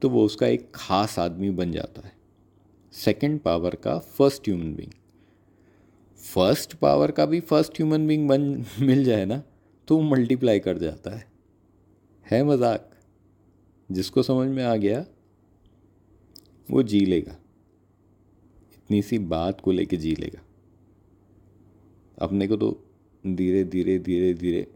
तो 0.01 0.09
वो 0.09 0.25
उसका 0.25 0.47
एक 0.47 0.71
खास 0.75 1.19
आदमी 1.19 1.49
बन 1.49 1.71
जाता 1.71 2.01
है। 2.01 2.13
सेकंड 2.93 3.39
पावर 3.39 3.75
का 3.75 3.97
first 3.99 4.47
human 4.47 4.73
being 4.75 4.91
first 6.21 6.73
power 6.73 7.11
का 7.11 7.25
भी 7.25 7.39
फ़र्स्ट 7.39 7.73
ह्यूमन 7.73 8.07
बींग 8.07 8.27
बन, 8.27 8.65
मिल 8.79 9.03
जाए 9.03 9.25
ना 9.25 9.43
तो 9.87 9.97
वो 9.97 10.03
मल्टीप्लाई 10.03 10.59
कर 10.59 10.77
जाता 10.77 11.15
है। 11.15 11.31
है 12.31 12.43
मज़ाक। 12.43 12.87
जिसको 13.91 14.23
समझ 14.23 14.47
में 14.47 14.63
आ 14.63 14.75
गया, 14.75 15.05
वो 16.71 16.83
जी 16.83 17.05
लेगा। 17.05 17.31
इतनी 18.73 19.01
सी 19.01 19.19
बात 19.19 19.61
को 19.61 19.71
लेके 19.71 19.97
जी 19.97 20.15
लेगा। 20.15 20.41
अपने 22.17 22.47
को 22.47 22.57
तो 22.57 22.89
धीरे 23.27 23.63
धीरे 23.63 23.99
धीरे 23.99 24.33
धीरे 24.33 24.67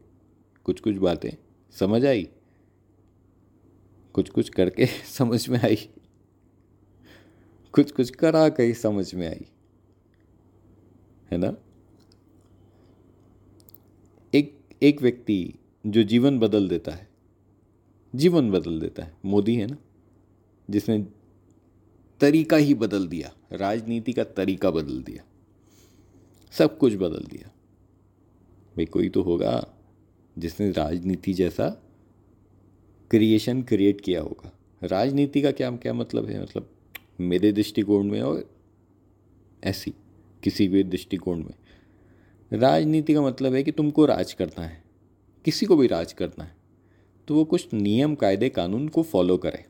कुछ 0.64 0.80
कुछ 0.80 0.96
बातें 0.96 1.30
समझ 1.72 2.06
आई। 2.06 2.30
कुछ 4.14 4.30
कुछ 4.30 4.50
करके 4.50 4.86
समझ 5.06 5.50
में 5.50 5.60
आई। 5.60 5.90
कुछ 7.72 7.92
कुछ 7.92 8.10
करा 8.10 8.50
के 8.50 8.74
समझ 8.74 9.16
में 9.16 9.28
आई। 9.28 9.46
है 11.32 11.38
ना? 11.38 11.56
एक 14.34 14.58
एक 14.84 15.02
व्यक्ति 15.02 15.54
जो 15.86 16.04
जीवन 16.04 16.40
बदल 16.40 16.68
देता 16.70 16.92
है, 16.92 17.08
जीवन 18.16 18.52
बदल 18.52 18.80
देता 18.80 19.04
है, 19.04 19.18
मोदी 19.26 19.56
है 19.56 19.68
ना? 19.68 19.78
जिसने 20.70 21.00
तरीका 22.20 22.58
ही 22.58 22.74
बदल 22.74 23.08
दिया, 23.08 23.34
राजनीति 23.52 24.14
का 24.14 24.24
तरीका 24.24 24.72
बदल 24.72 25.04
दिया, 25.04 25.24
सब 26.52 26.78
कुछ 26.78 26.94
बदल 26.96 27.26
दिया। 27.26 27.48
भाई 28.76 28.86
कोई 28.86 29.10
तो 29.10 29.22
होगा 29.22 29.68
जिसने 30.38 30.72
राजनीति 30.72 31.34
जैसा 31.34 31.70
क्रिएशन 33.12 33.62
क्रिएट 33.64 34.02
किया 34.02 34.22
होगा। 34.22 34.52
राजनीति 34.84 35.42
का 35.42 35.52
क्या 35.52 35.72
क्या 35.72 35.94
मतलब 35.94 36.26
है? 36.26 36.42
मतलब 36.42 36.70
मेरे 37.20 37.52
दृष्टिकोण 37.52 38.04
में 38.04 38.22
और 38.22 38.50
ऐसी। 39.64 39.94
किसी 40.46 40.68
भी 40.68 40.84
दृष्टिकोण 40.86 41.38
में। 41.40 41.54
राजनीति 42.52 43.14
का 43.14 43.22
मतलब 43.22 43.54
है 43.54 43.64
कि 43.64 43.72
तुमको 43.72 44.06
राज 44.06 44.34
करना 44.34 44.64
है, 44.64 44.84
किसी 45.46 45.66
को 45.66 45.76
भी 45.76 45.88
राज 45.88 46.14
करना 46.14 46.44
है 46.44 46.54
तो 47.28 47.36
वो 47.36 47.44
कुछ 47.46 47.74
नियम, 47.74 48.16
कायदे, 48.16 48.50
कानून 48.50 48.88
को 48.88 49.04
फॉलो 49.04 49.38
करे। 49.38 49.64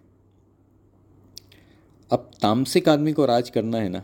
अब 2.12 2.32
तामसिक 2.41 2.89
आदमी 2.89 3.13
को 3.13 3.25
राज 3.25 3.50
करना 3.50 3.77
है 3.77 3.89
ना 3.89 4.03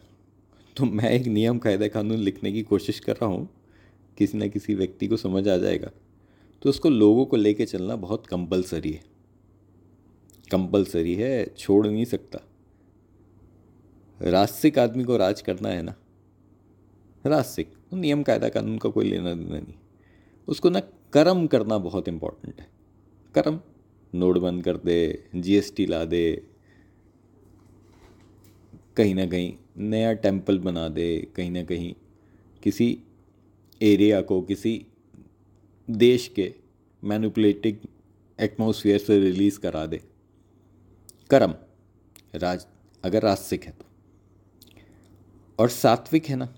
तो 0.76 0.86
मैं 0.86 1.10
एक 1.12 1.26
नियम, 1.28 1.58
कायदे, 1.58 1.90
कानून 1.90 2.20
लिखने 2.20 2.52
की 2.52 2.62
कोशिश 2.64 3.00
कर 3.00 3.16
रहा 3.16 3.30
हूँ, 3.30 3.48
किसी 4.18 4.38
न 4.38 4.50
किसी 4.50 4.76
व्यक्ति 4.76 5.08
को 5.08 5.18
समझ 5.18 5.48
आ 5.48 5.58
जाएगा 5.58 5.90
तो 6.62 6.70
उसको 6.70 6.90
लोगों 6.90 7.26
को 7.26 7.38
लेके 7.38 7.66
चलना 7.66 7.96
बहुत 7.98 8.28
कंपलसरी 8.28 8.92
है। 8.92 9.04
कंपलसरी 10.52 11.16
है, 11.16 11.46
छोड़ 11.58 11.86
नहीं 11.88 12.06
सकता। 12.06 12.40
रास्तिक 14.20 14.80
आदमी 14.80 15.04
को 15.04 15.18
राज 15.18 15.42
करना 15.42 15.70
है 15.70 15.82
ना 15.82 15.96
रास्तिक 17.26 17.74
नियम 17.94 18.24
कायदा 18.24 18.50
कानून 18.50 18.78
का 18.78 18.90
कोई 18.90 19.06
लेना 19.06 19.34
देना 19.34 19.60
नहीं। 19.60 19.74
उसको 20.48 20.70
ना 20.70 20.80
कर्म 21.14 21.48
करना 21.48 21.78
बहुत 21.78 22.08
इम्पोर्टेंट 22.08 22.60
है। 22.60 22.68
कर्म, 23.36 23.60
नोट 24.14 24.38
बंद 24.38 24.64
कर 24.64 24.78
दे 24.78 25.30
जीएसटी 25.36 25.86
ला 25.86 26.06
दे, 26.06 26.44
कहीं 28.98 29.16
ना 29.16 29.26
कहीं 29.26 29.54
नया 29.78 30.14
टेंपल 30.14 30.60
बना 30.60 30.88
दे, 30.88 31.28
कहीं 31.36 31.52
ना 31.52 31.64
कहीं 31.64 31.94
किसी 32.64 33.04
एरिया 33.82 34.22
को, 34.22 34.42
किसी 34.42 34.86
देश 35.90 36.28
के 36.28 36.54
मैनुपलेटिंग 37.04 37.78
एटमोसफियर 38.40 38.98
से 38.98 39.20
रिलीज़ 39.20 39.60
करा 39.60 39.86
दे। 39.86 40.02
कर्म, 41.30 41.56
राज, 42.36 42.66
अगर 43.04 43.22
रास्तिक 43.22 43.64
है 43.64 43.72
तो। 43.72 43.86
और 45.60 45.70
सात्विक 45.70 46.26
है 46.26 46.36
ना 46.36 46.56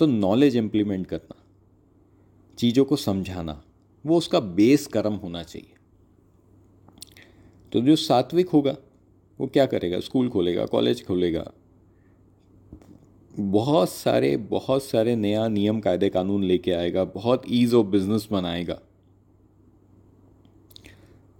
तो 0.00 0.06
नॉलेज 0.06 0.56
इम्प्लीमेंट 0.56 1.06
करना, 1.06 1.36
चीज़ों 2.58 2.84
को 2.84 2.96
समझाना, 2.96 3.62
वो 4.06 4.18
उसका 4.18 4.40
बेस 4.40 4.86
कर्म 4.86 5.12
होना 5.12 5.42
चाहिए। 5.42 5.74
तो 7.72 7.80
जो 7.80 7.96
सात्विक 7.96 8.48
होगा, 8.48 8.76
वो 9.40 9.46
क्या 9.46 9.66
करेगा? 9.66 10.00
स्कूल 10.00 10.28
खोलेगा 10.28 10.66
कॉलेज 10.66 11.06
खोलेगा। 11.06 11.52
बहुत 13.34 13.90
सारे 13.90 14.36
बहुत 14.36 14.82
सारे 14.82 15.16
नया 15.16 15.48
नियम, 15.48 15.80
कायदे, 15.80 16.08
कानून 16.08 16.44
लेके 16.44 16.72
आएगा, 16.72 17.04
बहुत 17.04 17.42
ईज 17.48 17.74
ऑफ़ 17.74 17.86
बिज़नेस 17.86 18.28
बनाएगा। 18.30 18.80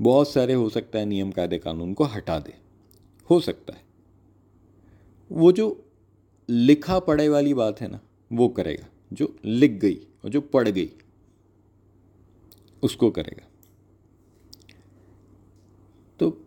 बहुत 0.00 0.28
सारे 0.28 0.54
हो 0.54 0.68
सकता 0.68 0.98
है 0.98 1.06
नियम, 1.06 1.30
कायदे, 1.30 1.58
कानून 1.58 1.94
को 1.94 2.04
हटा 2.04 2.38
दे। 2.38 2.54
हो 3.30 3.40
सकता 3.40 3.74
है। 3.74 3.82
वो 5.32 5.52
जो 5.52 5.84
लिखा 6.48 6.98
पढ़े 6.98 7.28
वाली 7.28 7.54
बात 7.54 7.80
है 7.80 7.88
ना 7.88 8.00
वो 8.32 8.48
करेगा, 8.48 8.86
जो 9.12 9.36
लिख 9.44 9.70
गई 9.70 9.94
और 9.94 10.30
जो 10.30 10.40
पढ़ 10.40 10.68
गई, 10.68 10.92
उसको 12.82 13.10
करेगा। 13.10 13.46
तो 16.18 16.44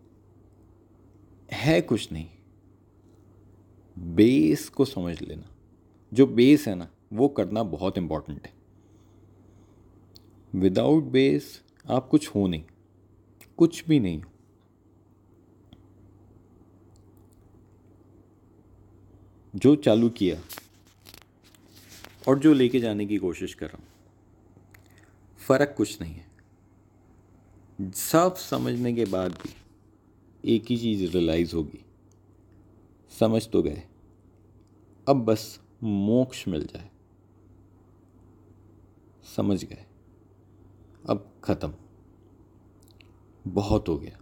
है 1.52 1.82
कुछ 1.82 2.12
नहीं। 2.12 2.30
बेस 4.00 4.70
को 4.70 4.86
समझ 4.86 5.22
लेना। 5.22 5.56
जो 6.14 6.28
बेस 6.28 6.68
है 6.68 6.76
ना, 6.76 6.92
वो 7.14 7.28
करना 7.28 7.64
बहुत 7.64 7.98
इंपॉर्टेंट 7.98 8.48
है। 8.48 8.54
विदाउट 10.56 11.04
बेस, 11.04 11.64
आप 11.90 12.08
कुछ 12.08 12.30
हो 12.30 12.48
नहीं। 12.48 12.64
कुछ 13.58 13.86
भी 13.86 14.00
नहीं 14.00 14.22
हो। 14.22 14.30
जो 19.56 19.76
चालू 19.76 20.10
किया 20.10 20.63
और 22.28 22.40
जो 22.40 22.54
लेके 22.54 22.80
जाने 22.80 23.06
की 23.06 23.18
कोशिश 23.18 23.54
कर 23.54 23.68
रहा 23.68 23.78
हूँ, 23.78 23.88
फ़र्क 25.38 25.74
कुछ 25.78 26.02
नहीं 26.02 26.14
है। 26.14 26.34
सब 27.92 28.36
समझने 28.36 28.94
के 28.94 29.06
बाद 29.06 29.32
भी 29.32 29.56
एक 30.56 30.66
ही 30.70 30.78
चीज़ 30.78 31.12
रियलाइज़ 31.12 31.56
होगी। 31.56 31.86
समझ 33.20 33.50
तो 33.50 33.62
गए। 33.62 33.84
अब 35.08 35.26
बस 35.26 35.62
मोक्ष 35.84 36.48
मिल 36.48 36.66
जाए। 36.66 36.90
समझ 39.36 39.66
गए। 39.66 39.86
अब 41.10 41.42
ख़त्म। 41.44 41.74
बहुत 43.48 43.90
हो 43.90 43.98
गया। 43.98 44.20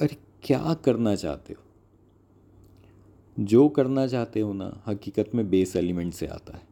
अरे 0.00 0.16
क्या 0.42 0.74
करना 0.74 1.16
चाहते 1.16 1.52
हो? 1.52 1.71
जो 3.42 3.68
करना 3.68 4.06
चाहते 4.06 4.40
हो 4.40 4.52
ना, 4.52 4.82
हकीकत 4.86 5.30
में 5.34 5.48
बेस 5.50 5.76
एलिमेंट 5.76 6.12
से 6.14 6.26
आता 6.26 6.56
है। 6.56 6.62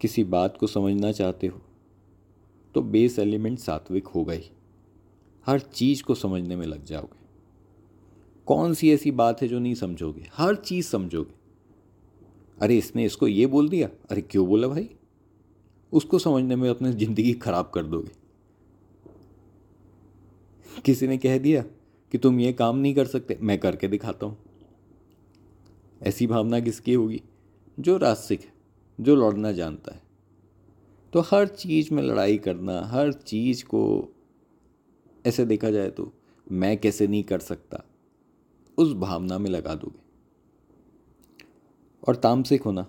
किसी 0.00 0.24
बात 0.24 0.56
को 0.56 0.66
समझना 0.66 1.12
चाहते 1.12 1.46
हो 1.46 1.60
तो 2.74 2.82
बेस 2.82 3.18
एलिमेंट 3.18 3.58
सात्विक 3.58 4.06
होगा 4.06 4.32
ही। 4.32 4.50
हर 5.46 5.60
चीज़ 5.60 6.02
को 6.02 6.14
समझने 6.14 6.56
में 6.56 6.66
लग 6.66 6.84
जाओगे। 6.84 7.22
कौन 8.46 8.74
सी 8.74 8.92
ऐसी 8.92 9.10
बात 9.10 9.42
है 9.42 9.48
जो 9.48 9.58
नहीं 9.58 9.74
समझोगे? 9.74 10.28
हर 10.34 10.54
चीज़ 10.54 10.86
समझोगे। 10.86 11.34
अरे, 12.58 12.78
इसने 12.78 13.04
इसको 13.04 13.28
ये 13.28 13.46
बोल 13.46 13.68
दिया? 13.68 13.88
अरे, 14.10 14.22
क्यों 14.22 14.46
बोला 14.46 14.68
भाई? 14.68 14.88
उसको 15.92 16.18
समझने 16.18 16.56
में 16.56 16.68
अपनी 16.70 16.92
ज़िंदगी 16.92 17.32
ख़राब 17.32 17.70
कर 17.74 17.82
दोगे। 17.82 18.10
किसी 20.84 21.06
ने 21.08 21.18
कह 21.18 21.38
दिया 21.38 21.62
कि 22.12 22.18
तुम 22.18 22.40
ये 22.40 22.52
काम 22.52 22.76
नहीं 22.76 22.94
कर 22.94 23.06
सकते? 23.06 23.38
मैं 23.40 23.58
करके 23.58 23.88
दिखाता 23.88 24.26
हूँ। 24.26 24.36
ऐसी 26.04 26.26
भावना 26.26 26.60
किसकी 26.60 26.94
होगी? 26.94 27.22
जो 27.78 27.96
रास्तिक 27.96 28.40
है, 28.40 28.52
जो 28.98 29.14
लड़ना 29.16 29.52
जानता 29.52 29.94
है। 29.94 30.02
तो 31.12 31.20
हर 31.22 31.46
चीज़ 31.48 31.92
में 31.94 32.02
लड़ाई 32.02 32.38
करना, 32.38 32.80
हर 32.82 33.12
चीज़ 33.12 33.64
को 33.64 34.08
ऐसे 35.24 35.44
देखा 35.46 35.70
जाए 35.70 35.90
तो 35.90 36.12
मैं 36.46 36.76
कैसे 36.78 37.06
नहीं 37.06 37.22
कर 37.24 37.38
सकता, 37.40 37.84
उस 38.78 38.92
भावना 38.94 39.38
में 39.38 39.50
लगा 39.50 39.74
दोगे। 39.74 40.02
और 42.02 42.16
तामसिक 42.16 42.62
होना, 42.62 42.86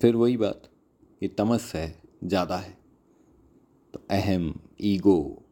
फिर 0.00 0.16
वही 0.16 0.36
बात, 0.36 0.62
ये 1.22 1.28
तमस 1.28 1.72
है, 1.74 2.02
ज़्यादा 2.24 2.56
है। 2.56 2.76
तो 3.94 4.00
अहम, 4.10 4.54
ईगो, 4.82 5.42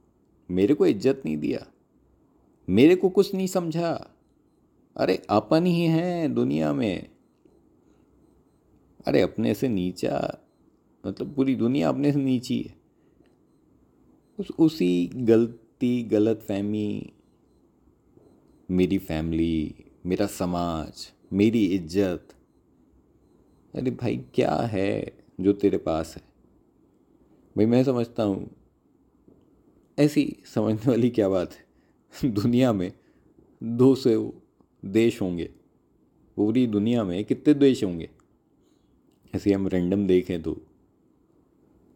मेरे 0.50 0.74
को 0.74 0.86
इज़्ज़त 0.86 1.22
नहीं 1.24 1.36
दिया, 1.38 1.66
मेरे 2.68 2.96
को 2.96 3.08
कुछ 3.10 3.34
नहीं 3.34 3.46
समझा। 3.46 3.92
अरे 4.96 5.22
अपन 5.30 5.66
ही 5.66 5.86
हैं 5.86 6.34
दुनिया 6.34 6.72
में। 6.72 7.08
अरे 9.06 9.20
अपने 9.20 9.54
से 9.54 9.68
नीचा 9.68 10.40
मतलब 11.06 11.34
पूरी 11.34 11.56
दुनिया 11.56 11.88
अपने 11.88 12.12
से 12.12 12.18
नीची 12.18 12.60
है। 12.60 12.76
उस, 14.38 14.50
उसी 14.58 15.10
गलती, 15.14 16.02
गलत 16.02 16.40
फहमी, 16.48 17.12
मेरी 18.70 18.98
फैमिली, 18.98 19.74
मेरा 20.06 20.26
समाज, 20.26 21.12
मेरी 21.32 21.66
इज़्ज़त। 21.66 22.28
अरे 23.74 23.90
भाई 23.90 24.16
क्या 24.34 24.56
है 24.56 25.18
जो 25.40 25.52
तेरे 25.52 25.78
पास 25.78 26.14
है? 26.16 26.22
भाई 27.56 27.66
मैं 27.66 27.84
समझता 27.84 28.22
हूँ। 28.22 28.50
ऐसी 29.98 30.36
समझने 30.54 30.90
वाली 30.90 31.10
क्या 31.10 31.28
बात 31.28 31.52
है? 31.52 31.64
दुनिया 32.30 32.72
में 32.72 32.92
दो 33.62 33.94
सौ 33.94 34.43
देश 34.84 35.20
होंगे। 35.22 35.50
पूरी 36.36 36.66
दुनिया 36.66 37.04
में 37.04 37.24
कितने 37.24 37.54
देश 37.54 37.84
होंगे? 37.84 38.08
ऐसे 39.34 39.52
हम 39.52 39.68
रैंडम 39.68 40.06
देखें 40.06 40.42
तो 40.42 40.52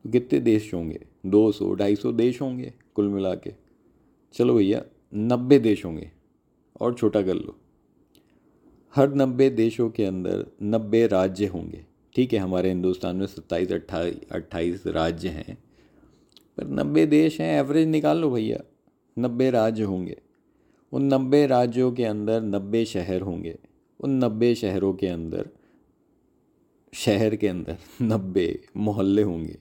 कितने 0.04 0.38
देश 0.40 0.72
होंगे? 0.74 1.00
दो 1.26 1.50
सौ, 1.52 1.74
ढाई 1.74 1.96
सौ 1.96 2.12
देश 2.12 2.40
होंगे 2.40 2.72
कुल 2.94 3.08
मिला 3.08 3.34
के। 3.34 3.52
चलो 4.34 4.54
भैया, 4.54 4.82
नब्बे 5.14 5.58
देश 5.58 5.84
होंगे 5.84 6.10
और 6.80 6.94
छोटा 6.94 7.22
कर 7.22 7.34
लो। 7.34 7.56
हर 8.94 9.14
नब्बे 9.14 9.50
देशों 9.50 9.88
के 9.90 10.04
अंदर 10.04 10.46
नब्बे 10.62 11.06
राज्य 11.06 11.46
होंगे। 11.46 11.84
ठीक 12.14 12.32
है, 12.32 12.38
हमारे 12.38 12.68
हिंदुस्तान 12.68 13.16
में 13.16 13.26
सत्ताईस 13.26 13.72
अट्ठाईस 13.72 14.16
अट्ठाईस 14.32 14.86
राज्य 14.86 15.28
हैं, 15.28 15.58
पर 16.58 16.68
नब्बे 16.68 17.06
देश 17.06 17.40
हैं 17.40 17.58
एवरेज 17.58 17.88
निकाल 17.88 18.18
लो 18.18 18.30
भैया। 18.30 18.60
नब्बे 19.18 19.50
राज्य 19.50 19.82
होंगे। 19.82 20.16
उन 20.92 21.14
नब्बे 21.14 21.46
राज्यों 21.46 21.92
के 21.92 22.04
अंदर 22.04 22.40
नब्बे 22.40 22.84
शहर 22.84 23.20
होंगे। 23.20 23.58
उन 24.00 24.24
नब्बे 24.24 24.54
शहरों 24.54 24.94
के 24.94 25.06
अंदर, 25.06 25.48
शहर 26.94 27.36
के 27.36 27.48
अंदर 27.48 27.76
नब्बे 28.02 28.60
मोहल्ले 28.76 29.22
होंगे। 29.22 29.58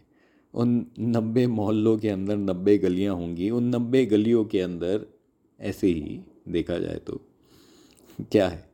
उन 0.53 0.85
नब्बे 0.99 1.47
मोहल्लों 1.47 1.97
के 1.97 2.09
अंदर 2.09 2.37
नब्बे 2.37 2.77
गलियाँ 2.77 3.15
होंगी। 3.15 3.49
उन 3.49 3.75
नब्बे 3.75 4.05
गलियों 4.05 4.45
के 4.45 4.61
अंदर, 4.61 5.05
ऐसे 5.59 5.87
ही 5.87 6.21
देखा 6.49 6.77
जाए 6.77 6.95
तो 6.95 7.21
क्या 8.31 8.47
है? 8.47 8.69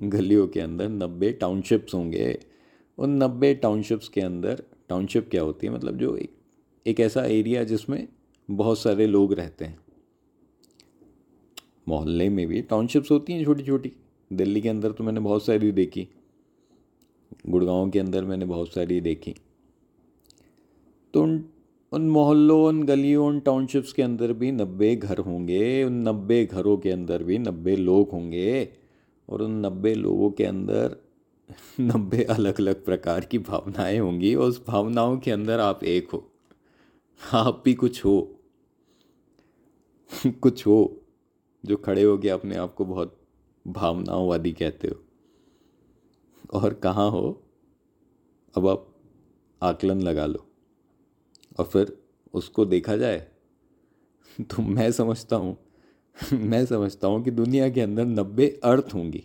गलियों 0.00 0.48
के 0.48 0.60
अंदर 0.60 0.88
नब्बे 0.88 1.32
टाउनशिप्स 1.32 1.94
होंगे। 1.94 2.38
उन 2.98 3.22
नब्बे 3.22 3.54
टाउनशिप्स 3.54 4.08
के 4.08 4.20
अंदर 4.20 4.62
टाउनशिप 4.88 5.28
क्या 5.30 5.42
होती 5.42 5.66
है? 5.66 5.72
मतलब 5.72 5.96
जो 5.96 6.16
एक 6.16 6.32
एक 6.86 7.00
ऐसा 7.00 7.24
एरिया 7.24 7.64
जिसमें 7.64 8.08
बहुत 8.50 8.78
सारे 8.78 9.06
लोग 9.06 9.32
रहते 9.32 9.64
हैं। 9.64 9.78
मोहल्ले 11.90 12.28
में 12.28 12.46
भी 12.46 12.62
टाउनशिप्स 12.62 13.10
होती 13.10 13.32
हैं 13.32 13.44
छोटी 13.44 13.62
छोटी 13.62 13.92
दिल्ली 14.32 14.60
के 14.60 14.68
अंदर 14.68 14.92
तो 14.92 15.04
मैंने 15.04 15.20
बहुत 15.20 15.44
सारी 15.44 15.72
देखी। 15.72 16.08
गुड़गांव 17.48 17.90
के 17.90 17.98
अंदर 17.98 18.24
मैंने 18.24 18.44
बहुत 18.44 18.72
सारी 18.72 19.00
देखी। 19.00 19.34
तो 21.14 21.22
उन 21.22 21.44
उन 21.92 22.10
मोहल्लों, 22.10 22.64
उन 22.64 22.82
गलियों, 22.82 23.26
उन 23.26 23.40
टाउनशिप्स 23.40 23.92
के 23.92 24.02
अंदर 24.02 24.32
भी 24.32 24.52
नब्बे 24.52 24.96
घर 24.96 25.18
होंगे, 25.18 25.84
उन 25.84 26.08
नब्बे 26.08 26.44
घरों 26.44 26.76
के 26.78 26.90
अंदर 26.90 27.22
भी 27.22 27.38
नब्बे 27.38 27.76
लोग 27.76 28.10
होंगे 28.10 28.68
और 29.28 29.42
उन 29.42 29.66
नब्बे 29.66 29.94
लोगों 29.94 30.30
के 30.30 30.44
अंदर 30.44 30.96
नब्बे 31.80 32.22
अलग 32.24 32.60
अलग 32.60 32.84
प्रकार 32.84 33.20
की 33.20 33.38
भावनाएँ 33.38 33.98
होंगी 33.98 34.34
और 34.34 34.48
उस 34.48 34.62
भावनाओं 34.66 35.18
के 35.18 35.30
अंदर 35.30 35.60
आप 35.60 35.84
एक 35.84 36.10
हो। 36.10 36.30
आप 37.32 37.62
भी 37.64 37.74
कुछ 37.74 38.04
हो। 38.04 38.36
कुछ 40.26 40.66
हो। 40.66 40.99
जो 41.64 41.76
खड़े 41.76 42.02
हो 42.02 42.16
गया 42.18 42.34
अपने 42.34 42.56
आप 42.56 42.74
को 42.74 42.84
बहुत 42.84 43.16
भावनाओं 43.66 44.28
वादी 44.28 44.52
कहते 44.52 44.88
हो। 44.88 45.02
और 46.54 46.74
कहाँ 46.74 47.10
हो? 47.10 47.42
अब 48.54 48.68
आप 48.68 48.86
आकलन 49.62 50.00
लगा 50.00 50.26
लो। 50.26 50.46
और 51.58 51.64
फिर 51.64 51.96
उसको 52.34 52.64
देखा 52.64 52.96
जाए 52.96 53.26
तो 54.40 54.62
मैं 54.62 54.90
समझता 54.92 55.36
हूँ, 55.36 55.56
मैं 56.32 56.64
समझता 56.66 57.08
हूँ 57.08 57.22
कि 57.24 57.30
दुनिया 57.30 57.68
के 57.70 57.80
अंदर 57.80 58.04
नब्बे 58.04 58.46
अर्थ 58.64 58.94
होंगी, 58.94 59.22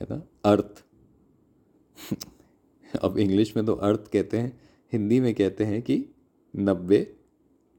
है 0.00 0.06
ना? 0.10 0.22
अर्थ। 0.44 0.84
अब 3.02 3.18
इंग्लिश 3.18 3.56
में 3.56 3.64
तो 3.66 3.74
अर्थ 3.74 4.10
कहते 4.12 4.38
हैं, 4.38 4.60
हिंदी 4.92 5.20
में 5.20 5.34
कहते 5.34 5.64
हैं 5.64 5.80
कि 5.82 6.04
नब्बे 6.54 6.98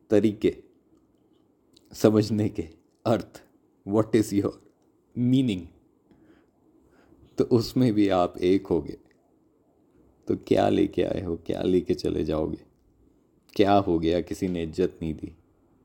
तरीके, 0.10 0.56
समझने 1.94 2.48
के। 2.50 2.68
अर्थ 3.06 3.42
व्हाट 3.88 4.16
इज़ 4.16 4.36
योर 4.36 4.62
मीनिंग 5.18 5.68
तो 7.38 7.44
उसमें 7.44 7.94
भी 7.94 8.08
आप 8.10 8.38
एक 8.38 8.68
हो 8.68 8.82
गए 8.82 8.98
तो 10.28 10.36
क्या 10.48 10.68
लेके 10.70 11.04
आए 11.04 11.22
हो, 11.22 11.36
क्या 11.36 11.62
लेके 11.62 11.94
चले 11.94 12.24
जाओगे? 12.24 12.58
क्या 13.56 13.74
हो 13.74 13.98
गया, 14.00 14.22
किसी 14.22 14.48
ने 14.48 14.64
इज़्ज़त 14.64 15.00
नहीं 15.02 15.14
दी? 15.14 15.32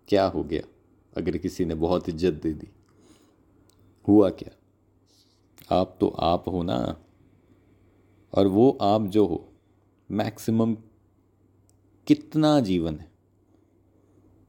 क्या 0.08 0.26
हो 0.26 0.42
गया, 0.44 0.62
अगर 1.16 1.36
किसी 1.36 1.64
ने 1.64 1.74
बहुत 1.74 2.08
इज़्ज़त 2.08 2.34
दे 2.34 2.52
दी? 2.52 2.68
हुआ 4.08 4.30
क्या? 4.30 5.76
आप 5.76 5.96
तो 6.00 6.08
आप 6.08 6.48
हो 6.48 6.62
ना? 6.62 6.78
और 8.32 8.46
वो 8.46 8.70
आप 8.70 9.06
जो 9.06 9.26
हो 9.26 9.44
मैक्सिमम 10.10 10.74
कितना 12.06 12.60
जीवन 12.60 12.98
है? 12.98 13.10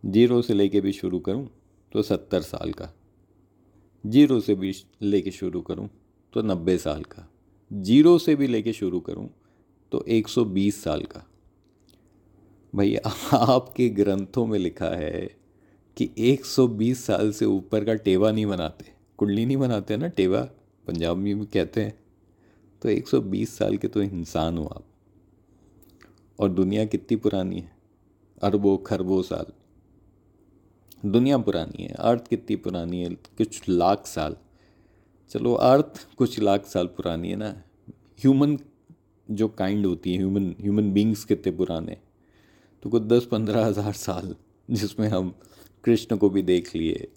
ज़ीरो 0.06 0.41
से 0.41 0.53
लेके 0.53 0.82
भी 0.82 0.91
शुरू 0.91 1.19
करूँ 1.19 1.49
तो 1.91 2.02
सत्तर 2.02 2.41
साल 2.41 2.71
का। 2.71 2.93
ज़ीरो 4.06 4.39
से 4.39 4.56
भी 4.56 4.73
लेके 5.02 5.32
शुरू 5.32 5.62
करूँ 5.62 5.89
तो 6.34 6.41
नब्बे 6.41 6.78
साल 6.78 7.04
का। 7.04 7.32
ज़ीरो 7.73 8.17
से 8.17 8.36
भी 8.36 8.47
लेके 8.47 8.73
शुरू 8.73 9.00
करूँ 9.00 9.30
तो 9.91 10.06
एक 10.08 10.28
सौ 10.28 10.45
बीस 10.45 10.84
साल 10.84 11.02
का। 11.02 11.30
भैया 12.76 13.10
आपके 13.38 13.89
ग्रंथों 13.89 14.45
में 14.45 14.60
लिखा 14.60 14.89
है 14.89 15.38
कि 15.97 16.10
120 16.17 17.06
साल 17.06 17.32
से 17.32 17.45
ऊपर 17.45 17.86
का 17.86 17.93
टेवा 17.93 18.32
नहीं 18.32 18.45
बनाते। 18.45 18.86
कुंडली 19.17 19.45
नहीं 19.45 19.58
बनाते 19.58 19.97
ना 19.97 20.08
टेवा, 20.08 20.41
पंजाब 20.88 21.17
में 21.17 21.39
भी 21.39 21.45
कहते 21.45 21.82
हैं। 21.82 22.00
तो 22.82 22.89
120 22.89 23.58
साल 23.58 23.78
के 23.78 23.88
तो 23.88 24.02
इंसान 24.02 24.58
हो 24.58 24.65
आप। 24.65 24.86
और 26.39 26.50
दुनिया 26.50 26.86
कितनी 26.86 27.17
पुरानी 27.17 27.60
है। 27.60 27.71
अरबों, 28.41 28.78
खरबों 28.78 29.21
साल। 29.21 29.45
दुनिया 31.03 31.38
पुरानी 31.38 31.83
है, 31.83 31.93
अर्थ 31.93 32.27
कितनी 32.27 32.55
पुरानी 32.55 33.01
है, 33.01 33.10
कुछ 33.10 33.69
लाख 33.69 34.05
साल। 34.07 34.36
चलो, 35.31 35.53
अर्थ 35.53 36.07
कुछ 36.17 36.39
लाख 36.39 36.65
साल 36.65 36.88
पुरानी 36.88 37.29
है 37.29 37.36
ना। 37.36 37.49
ह्यूमन 38.19 38.57
जो 39.27 39.47
काइंड 39.49 39.86
होती 39.86 40.12
है 40.12 40.17
ह्यूमन 40.17 40.55
ह्यूमन 40.62 40.91
बींग्स 40.93 41.23
कितने 41.25 41.51
पुराने। 41.51 41.97
तो 42.83 42.89
कुछ 42.89 43.03
दस 43.03 43.25
पंद्रह 43.25 43.65
हज़ार 43.65 43.93
साल 43.93 44.36
जिसमें 44.69 45.07
हम 45.07 45.33
कृष्ण 45.83 46.17
को 46.17 46.29
भी 46.29 46.41
देख 46.41 46.75
लिए, 46.75 47.07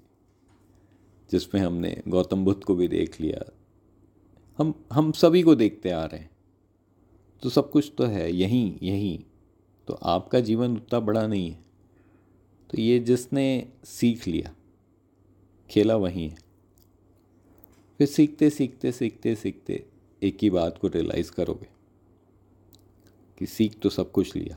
जिसमें 1.30 1.60
हमने 1.60 1.96
गौतम 2.08 2.44
बुद्ध 2.44 2.62
को 2.64 2.74
भी 2.74 2.88
देख 2.88 3.20
लिया। 3.20 3.44
हम 4.58 4.74
हम 4.92 5.12
सभी 5.12 5.42
को 5.42 5.54
देखते 5.54 5.90
आ 5.90 6.04
रहे 6.04 6.20
हैं। 6.20 6.30
तो 7.42 7.48
सब 7.48 7.70
कुछ 7.70 7.92
तो 7.98 8.04
है, 8.04 8.32
यहीं 8.32 8.78
यहीं। 8.82 9.18
तो 9.88 9.94
आपका 9.94 10.40
जीवन 10.40 10.76
उतना 10.76 11.00
बड़ा 11.00 11.26
नहीं 11.26 11.50
है। 11.50 11.58
तो 12.70 12.80
ये 12.80 12.98
जिसने 12.98 13.72
सीख 13.84 14.28
लिया, 14.28 14.54
खेला 15.70 15.96
वहीं 15.96 16.28
है। 16.30 16.36
फिर 17.98 18.06
सीखते 18.06 18.50
सीखते 18.50 18.92
सीखते 18.92 19.34
सीखते 19.34 19.86
एक 20.22 20.38
ही 20.42 20.50
बात 20.50 20.78
को 20.78 20.88
रियलाइज़ 20.88 21.32
करोगे 21.32 21.68
कि 23.38 23.46
सीख 23.46 23.78
तो 23.80 23.88
सब 23.88 24.12
कुछ 24.12 24.36
लिया। 24.36 24.56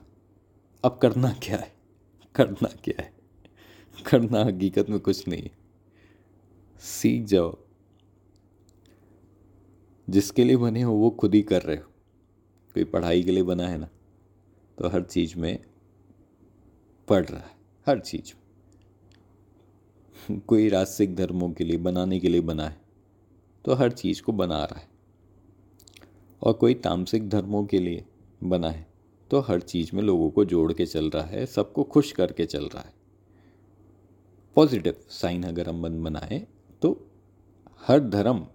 अब 0.84 1.00
करना 1.02 1.34
क्या 1.44 1.58
है? 1.58 1.74
करना 2.36 2.68
क्या 2.84 3.02
है? 3.04 3.14
करना 4.12 4.44
हकीकत 4.46 4.90
में 4.90 5.00
कुछ 5.00 5.28
नहीं 5.28 5.42
है। 5.42 5.52
सीख 6.80 7.24
जाओ। 7.24 7.58
जिसके 10.10 10.44
लिए 10.44 10.58
बने 10.58 10.82
हो 10.82 10.94
वो 10.94 11.10
खुद 11.10 11.36
ही 11.36 11.42
कर 11.42 11.62
रहे 11.62 11.78
हो। 11.78 11.90
कोई 12.74 12.84
पढ़ाई 12.84 13.24
के 13.24 13.32
लिए 13.32 13.44
बना 13.44 13.68
है 13.68 13.78
ना 13.78 13.90
तो 14.78 14.90
हर 14.90 15.04
चीज़ 15.04 15.38
में 15.38 15.64
पढ़ 17.08 17.26
रहा 17.26 17.42
है। 17.42 17.63
हर 17.88 18.00
चीज़। 18.00 18.34
कोई 20.48 20.68
रास्तिक 20.70 21.16
धर्मों 21.16 21.50
के 21.52 21.64
लिए, 21.64 21.78
बनाने 21.78 22.20
के 22.20 22.30
लिए 22.30 22.42
बना 22.42 22.68
है 22.68 22.82
तो 23.66 23.74
हर 23.74 23.92
चीज़ 23.92 24.22
को 24.22 24.32
बना 24.32 24.64
रहा 24.64 24.80
है। 24.80 24.88
और 26.42 26.54
कोई 26.54 26.74
तामसिक 26.74 27.28
धर्मों 27.30 27.64
के 27.66 27.80
लिए 27.80 28.06
बना 28.42 28.70
है 28.70 28.86
तो 29.32 29.40
हर 29.40 29.60
चीज़ 29.62 29.90
में 29.96 30.02
लोगों 30.04 30.30
को 30.30 30.46
जोड़ 30.46 30.72
के 30.74 30.86
चल 30.86 31.10
रहा 31.10 31.24
है, 31.24 31.46
सबको 31.46 31.84
खुश 31.84 32.12
करके 32.12 32.46
चल 32.46 32.66
रहा 32.66 32.84
है। 32.84 32.94
पॉजिटिव 34.56 34.96
साइन 35.12 35.44
अगर 35.44 35.70
हम 35.70 35.82
बन 35.82 36.04
बनाए 36.04 36.46
तो 36.82 36.92
हर 37.82 38.00
धर्म, 38.00 38.46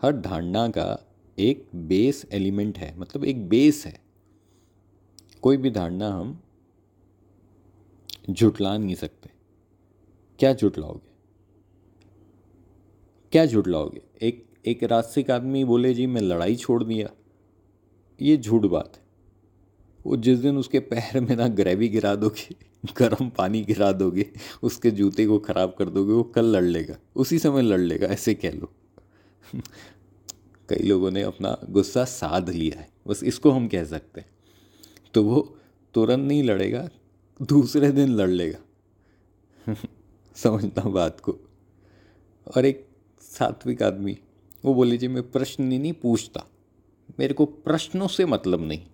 हर 0.00 0.16
धारणा 0.18 0.68
का 0.68 1.06
एक 1.38 1.68
बेस 1.74 2.24
एलिमेंट 2.32 2.78
है 2.78 2.96
मतलब 2.98 3.24
एक 3.24 3.48
बेस 3.48 3.84
है। 3.86 3.98
कोई 5.42 5.56
भी 5.56 5.70
धारणा 5.70 6.08
हम 6.10 6.38
झुटला 8.30 8.76
नहीं 8.78 8.94
सकते। 8.94 9.30
क्या 10.38 10.52
झुटलाओगे 10.52 11.08
क्या 13.32 13.46
झुटलाओगे 13.46 14.00
एक 14.22 14.44
एक 14.66 14.82
रास्तिक 14.84 15.30
आदमी 15.30 15.64
बोले, 15.64 15.94
जी, 15.94 16.06
मैं 16.06 16.20
लड़ाई 16.20 16.56
छोड़ 16.56 16.84
दिया। 16.84 17.10
ये 18.20 18.36
झूठ 18.36 18.62
बात 18.62 18.96
है। 18.96 19.02
वो 20.06 20.16
जिस 20.16 20.38
दिन 20.38 20.56
उसके 20.56 20.78
पैर 20.78 21.20
में 21.20 21.36
ना 21.36 21.48
ग्रेवी 21.48 21.88
गिरा 21.88 22.14
दोगे, 22.14 22.54
गर्म 22.98 23.28
पानी 23.28 23.62
गिरा 23.62 23.92
दोगे, 23.92 24.26
उसके 24.62 24.90
जूते 24.90 25.26
को 25.26 25.38
ख़राब 25.38 25.74
कर 25.78 25.88
दोगे, 25.88 26.12
वो 26.12 26.22
कल 26.22 26.44
लड़ 26.44 26.64
लेगा। 26.64 26.96
उसी 27.16 27.38
समय 27.38 27.62
लड़ 27.62 27.80
लेगा, 27.80 28.06
ऐसे 28.06 28.34
कह 28.34 28.50
लो। 28.50 28.72
कई 30.68 30.88
लोगों 30.88 31.10
ने 31.10 31.22
अपना 31.22 31.56
गुस्सा 31.70 32.04
साध 32.04 32.50
लिया 32.50 32.80
है। 32.80 32.88
बस 33.06 33.24
इसको 33.24 33.50
हम 33.50 33.68
कह 33.68 33.84
सकते 33.84 34.20
हैं। 34.20 34.30
तो 35.14 35.24
वो 35.24 35.56
तुरंत 35.94 36.28
नहीं 36.28 36.42
लड़ेगा 36.42 36.88
दूसरे 37.40 37.90
दिन 37.90 38.08
लड़ 38.08 38.28
लेगा। 38.28 39.74
समझता 40.36 40.82
हूँ 40.82 40.92
बात 40.92 41.20
को। 41.20 41.36
और 42.56 42.64
एक 42.64 42.86
सात्विक 43.22 43.82
आदमी, 43.82 44.18
वो 44.64 44.74
बोले, 44.74 44.96
जी, 44.96 45.08
मैं 45.08 45.30
प्रश्न 45.30 45.64
नहीं 45.64 45.92
पूछता। 45.92 46.44
मेरे 47.18 47.34
को 47.34 47.44
प्रश्नों 47.44 48.08
से 48.08 48.24
मतलब 48.24 48.60
नहीं। 48.60 48.86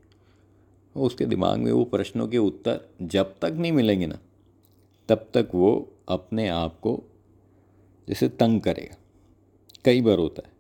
उसके 0.97 1.25
दिमाग 1.25 1.59
में 1.59 1.73
वो 1.73 1.85
प्रश्नों 1.85 2.29
के 2.29 2.39
उत्तर 2.39 2.81
जब 3.03 3.35
तक 3.43 3.53
नहीं 3.53 3.73
मिलेंगे 3.73 4.07
ना, 4.07 4.19
तब 5.09 5.29
तक 5.35 5.49
वो 5.55 5.93
अपने 6.09 6.49
आप 6.49 6.79
को 6.81 7.03
जैसे 8.09 8.29
तंग 8.29 8.61
करेगा। 8.61 8.97
कई 9.85 10.01
बार 10.01 10.19
होता 10.19 10.43
है। 10.47 10.53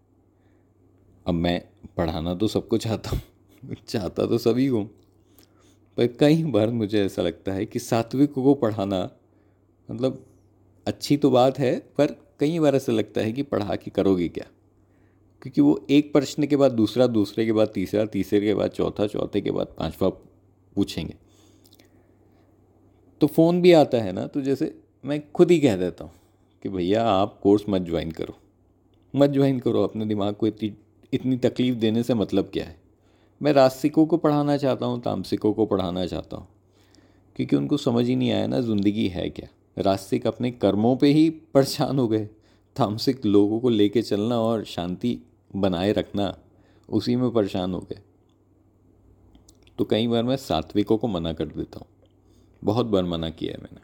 अब 1.26 1.34
मैं 1.34 1.60
पढ़ाना 1.96 2.34
तो 2.34 2.48
सबको 2.48 2.78
चाहता 2.78 3.10
हूँ, 3.10 3.20
चाहता 3.88 4.26
तो 4.26 4.38
सभी 4.38 4.68
को 4.68 4.86
पर 5.96 6.06
कई 6.06 6.42
बार 6.44 6.70
मुझे 6.70 7.04
ऐसा 7.04 7.22
लगता 7.22 7.52
है 7.52 7.66
कि 7.66 7.78
सात्विक 7.78 8.32
को 8.32 8.54
पढ़ाना 8.54 9.10
मतलब 9.88 10.24
अच्छी 10.86 11.16
तो 11.16 11.30
बात 11.30 11.58
है, 11.58 11.78
पर 11.98 12.06
कई 12.40 12.58
बार 12.58 12.76
ऐसा 12.76 12.92
लगता 12.92 13.20
है 13.20 13.32
कि 13.32 13.42
पढ़ा 13.42 13.76
के 13.76 13.90
करोगे 13.90 14.28
क्या? 14.28 14.46
क्योंकि 15.42 15.60
वो 15.60 15.86
एक 15.90 16.12
प्रश्न 16.12 16.46
के 16.46 16.56
बाद 16.56 16.72
दूसरा, 16.72 17.06
दूसरे 17.06 17.44
के 17.46 17.52
बाद 17.52 17.68
तीसरा, 17.74 18.04
तीसरे 18.04 18.40
के 18.40 18.54
बाद 18.54 18.70
चौथा, 18.70 19.06
चौथे 19.06 19.40
के 19.40 19.50
बाद 19.50 19.66
पांचवा 19.78 20.08
पूछेंगे। 20.76 21.14
तो 23.20 23.26
फ़ोन 23.26 23.62
भी 23.62 23.72
आता 23.72 23.98
है 23.98 24.12
ना 24.12 24.26
तो 24.26 24.40
जैसे 24.40 24.74
मैं 25.04 25.20
खुद 25.32 25.50
ही 25.50 25.58
कह 25.60 25.76
देता 25.76 26.04
हूँ 26.04 26.12
कि 26.62 26.68
भैया 26.68 27.04
आप 27.04 27.38
कोर्स 27.42 27.64
मत 27.68 27.82
ज्वाइन 27.82 28.10
करो। 28.10 28.36
मत 29.14 29.30
ज्वाइन 29.30 29.60
करो, 29.60 29.82
अपने 29.82 30.06
दिमाग 30.06 30.34
को 30.34 30.46
इतनी 30.46 30.72
इतनी 31.12 31.36
तकलीफ़ 31.36 31.76
देने 31.76 32.02
से 32.02 32.14
मतलब 32.14 32.50
क्या 32.52 32.64
है? 32.64 32.85
मैं 33.42 33.52
रास्तिकों 33.52 34.06
को 34.06 34.16
पढ़ाना 34.16 34.56
चाहता 34.56 34.86
हूँ, 34.86 35.02
तामसिकों 35.02 35.52
को 35.52 35.66
पढ़ाना 35.66 36.06
चाहता 36.06 36.36
हूँ। 36.36 36.48
क्योंकि 37.36 37.56
उनको 37.56 37.76
समझ 37.76 38.06
ही 38.06 38.16
नहीं 38.16 38.30
आया 38.30 38.46
ना 38.46 38.60
ज़िंदगी 38.60 39.08
है 39.08 39.30
क्या। 39.30 39.48
रास्तिक 39.82 40.26
अपने 40.26 40.50
कर्मों 40.50 40.96
पे 40.96 41.12
ही 41.12 41.30
परेशान 41.30 41.98
हो 41.98 42.08
गए। 42.08 42.28
तामसिक 42.76 43.26
लोगों 43.26 43.60
को 43.60 43.68
लेके 43.68 44.02
चलना 44.02 44.40
और 44.40 44.64
शांति 44.64 45.18
बनाए 45.56 45.92
रखना, 45.92 46.38
उसी 46.88 47.16
में 47.16 47.30
परेशान 47.30 47.74
हो 47.74 47.80
गए। 47.80 47.98
तो 49.78 49.84
कई 49.84 50.06
बार 50.06 50.22
मैं 50.22 50.36
सात्विकों 50.36 50.96
को 50.96 51.08
मना 51.08 51.32
कर 51.32 51.44
देता 51.44 51.78
हूँ। 51.78 51.86
बहुत 52.64 52.86
बार 52.86 53.04
मना 53.04 53.30
किया 53.30 53.52
है 53.52 53.58
मैंने। 53.58 53.80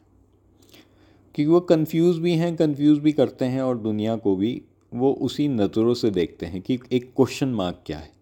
क्योंकि 1.35 1.47
वो 1.47 1.61
कंफ्यूज 1.61 2.19
भी 2.19 2.35
हैं 2.35 2.57
कंफ्यूज 2.57 2.99
भी 2.99 3.13
करते 3.13 3.45
हैं 3.45 3.63
और 3.63 3.79
दुनिया 3.79 4.17
को 4.17 4.37
भी 4.37 4.63
वो 4.95 5.13
उसी 5.13 5.49
नज़रों 5.49 5.95
से 5.95 6.11
देखते 6.11 6.47
हैं 6.47 6.63
कि 6.63 6.79
एक 6.93 7.13
क्वेश्चन 7.17 7.49
मार्क 7.49 7.83
क्या 7.87 7.99
है। 7.99 8.22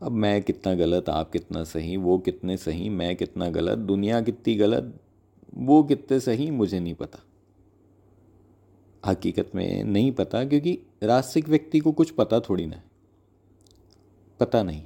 अब 0.00 0.12
मैं 0.12 0.42
कितना 0.42 0.74
गलत, 0.74 1.08
आप 1.08 1.30
कितना 1.30 1.62
सही, 1.64 1.96
वो 1.96 2.18
कितने 2.18 2.56
सही, 2.56 2.88
मैं 2.88 3.14
कितना 3.16 3.48
गलत, 3.50 3.78
दुनिया 3.78 4.20
कितनी 4.20 4.54
गलत, 4.54 4.92
वो 5.54 5.82
कितने 5.82 6.20
सही, 6.20 6.50
मुझे 6.50 6.80
नहीं 6.80 6.94
पता। 6.94 7.18
हकीकत 9.02 9.50
में 9.54 9.84
नहीं 9.84 10.12
पता, 10.12 10.44
क्योंकि 10.44 10.78
रास्तिक 11.02 11.48
व्यक्ति 11.48 11.78
को 11.78 11.92
कुछ 11.92 12.10
पता 12.10 12.40
थोड़ी 12.40 12.66
ना 12.66 12.80
पता 14.40 14.62
नहीं। 14.62 14.82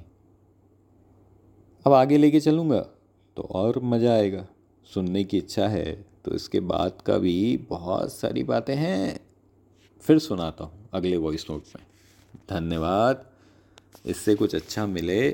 अब 1.87 1.93
आगे 1.93 2.17
लेके 2.17 2.41
चलूँगा 2.41 2.81
तो 3.37 3.43
और 3.43 3.79
मज़ा 3.83 4.13
आएगा। 4.13 4.47
सुनने 4.87 5.25
की 5.25 5.39
इच्छा 5.39 5.67
है 5.69 5.93
तो 6.25 6.35
इसके 6.35 6.61
बाद 6.61 7.03
का 7.07 7.19
भी 7.19 7.57
बहुत 7.71 8.13
सारी 8.13 8.43
बातें 8.45 8.75
हैं। 8.77 9.21
फिर 10.05 10.19
सुनाता 10.19 10.65
हूँ 10.65 10.89
अगले 10.93 11.17
वॉइस 11.17 11.47
नोट 11.51 11.65
में। 11.77 11.85
धन्यवाद। 12.51 13.25
इससे 14.07 14.35
कुछ 14.35 14.55
अच्छा 14.55 14.87
मिले 14.87 15.31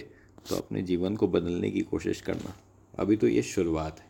तो 0.49 0.57
अपने 0.57 0.83
जीवन 0.83 1.17
को 1.17 1.29
बदलने 1.29 1.71
की 1.71 1.81
कोशिश 1.81 2.21
करना। 2.21 2.55
अभी 2.99 3.17
तो 3.17 3.29
ये 3.29 3.43
शुरुआत 3.43 4.01
है। 4.01 4.08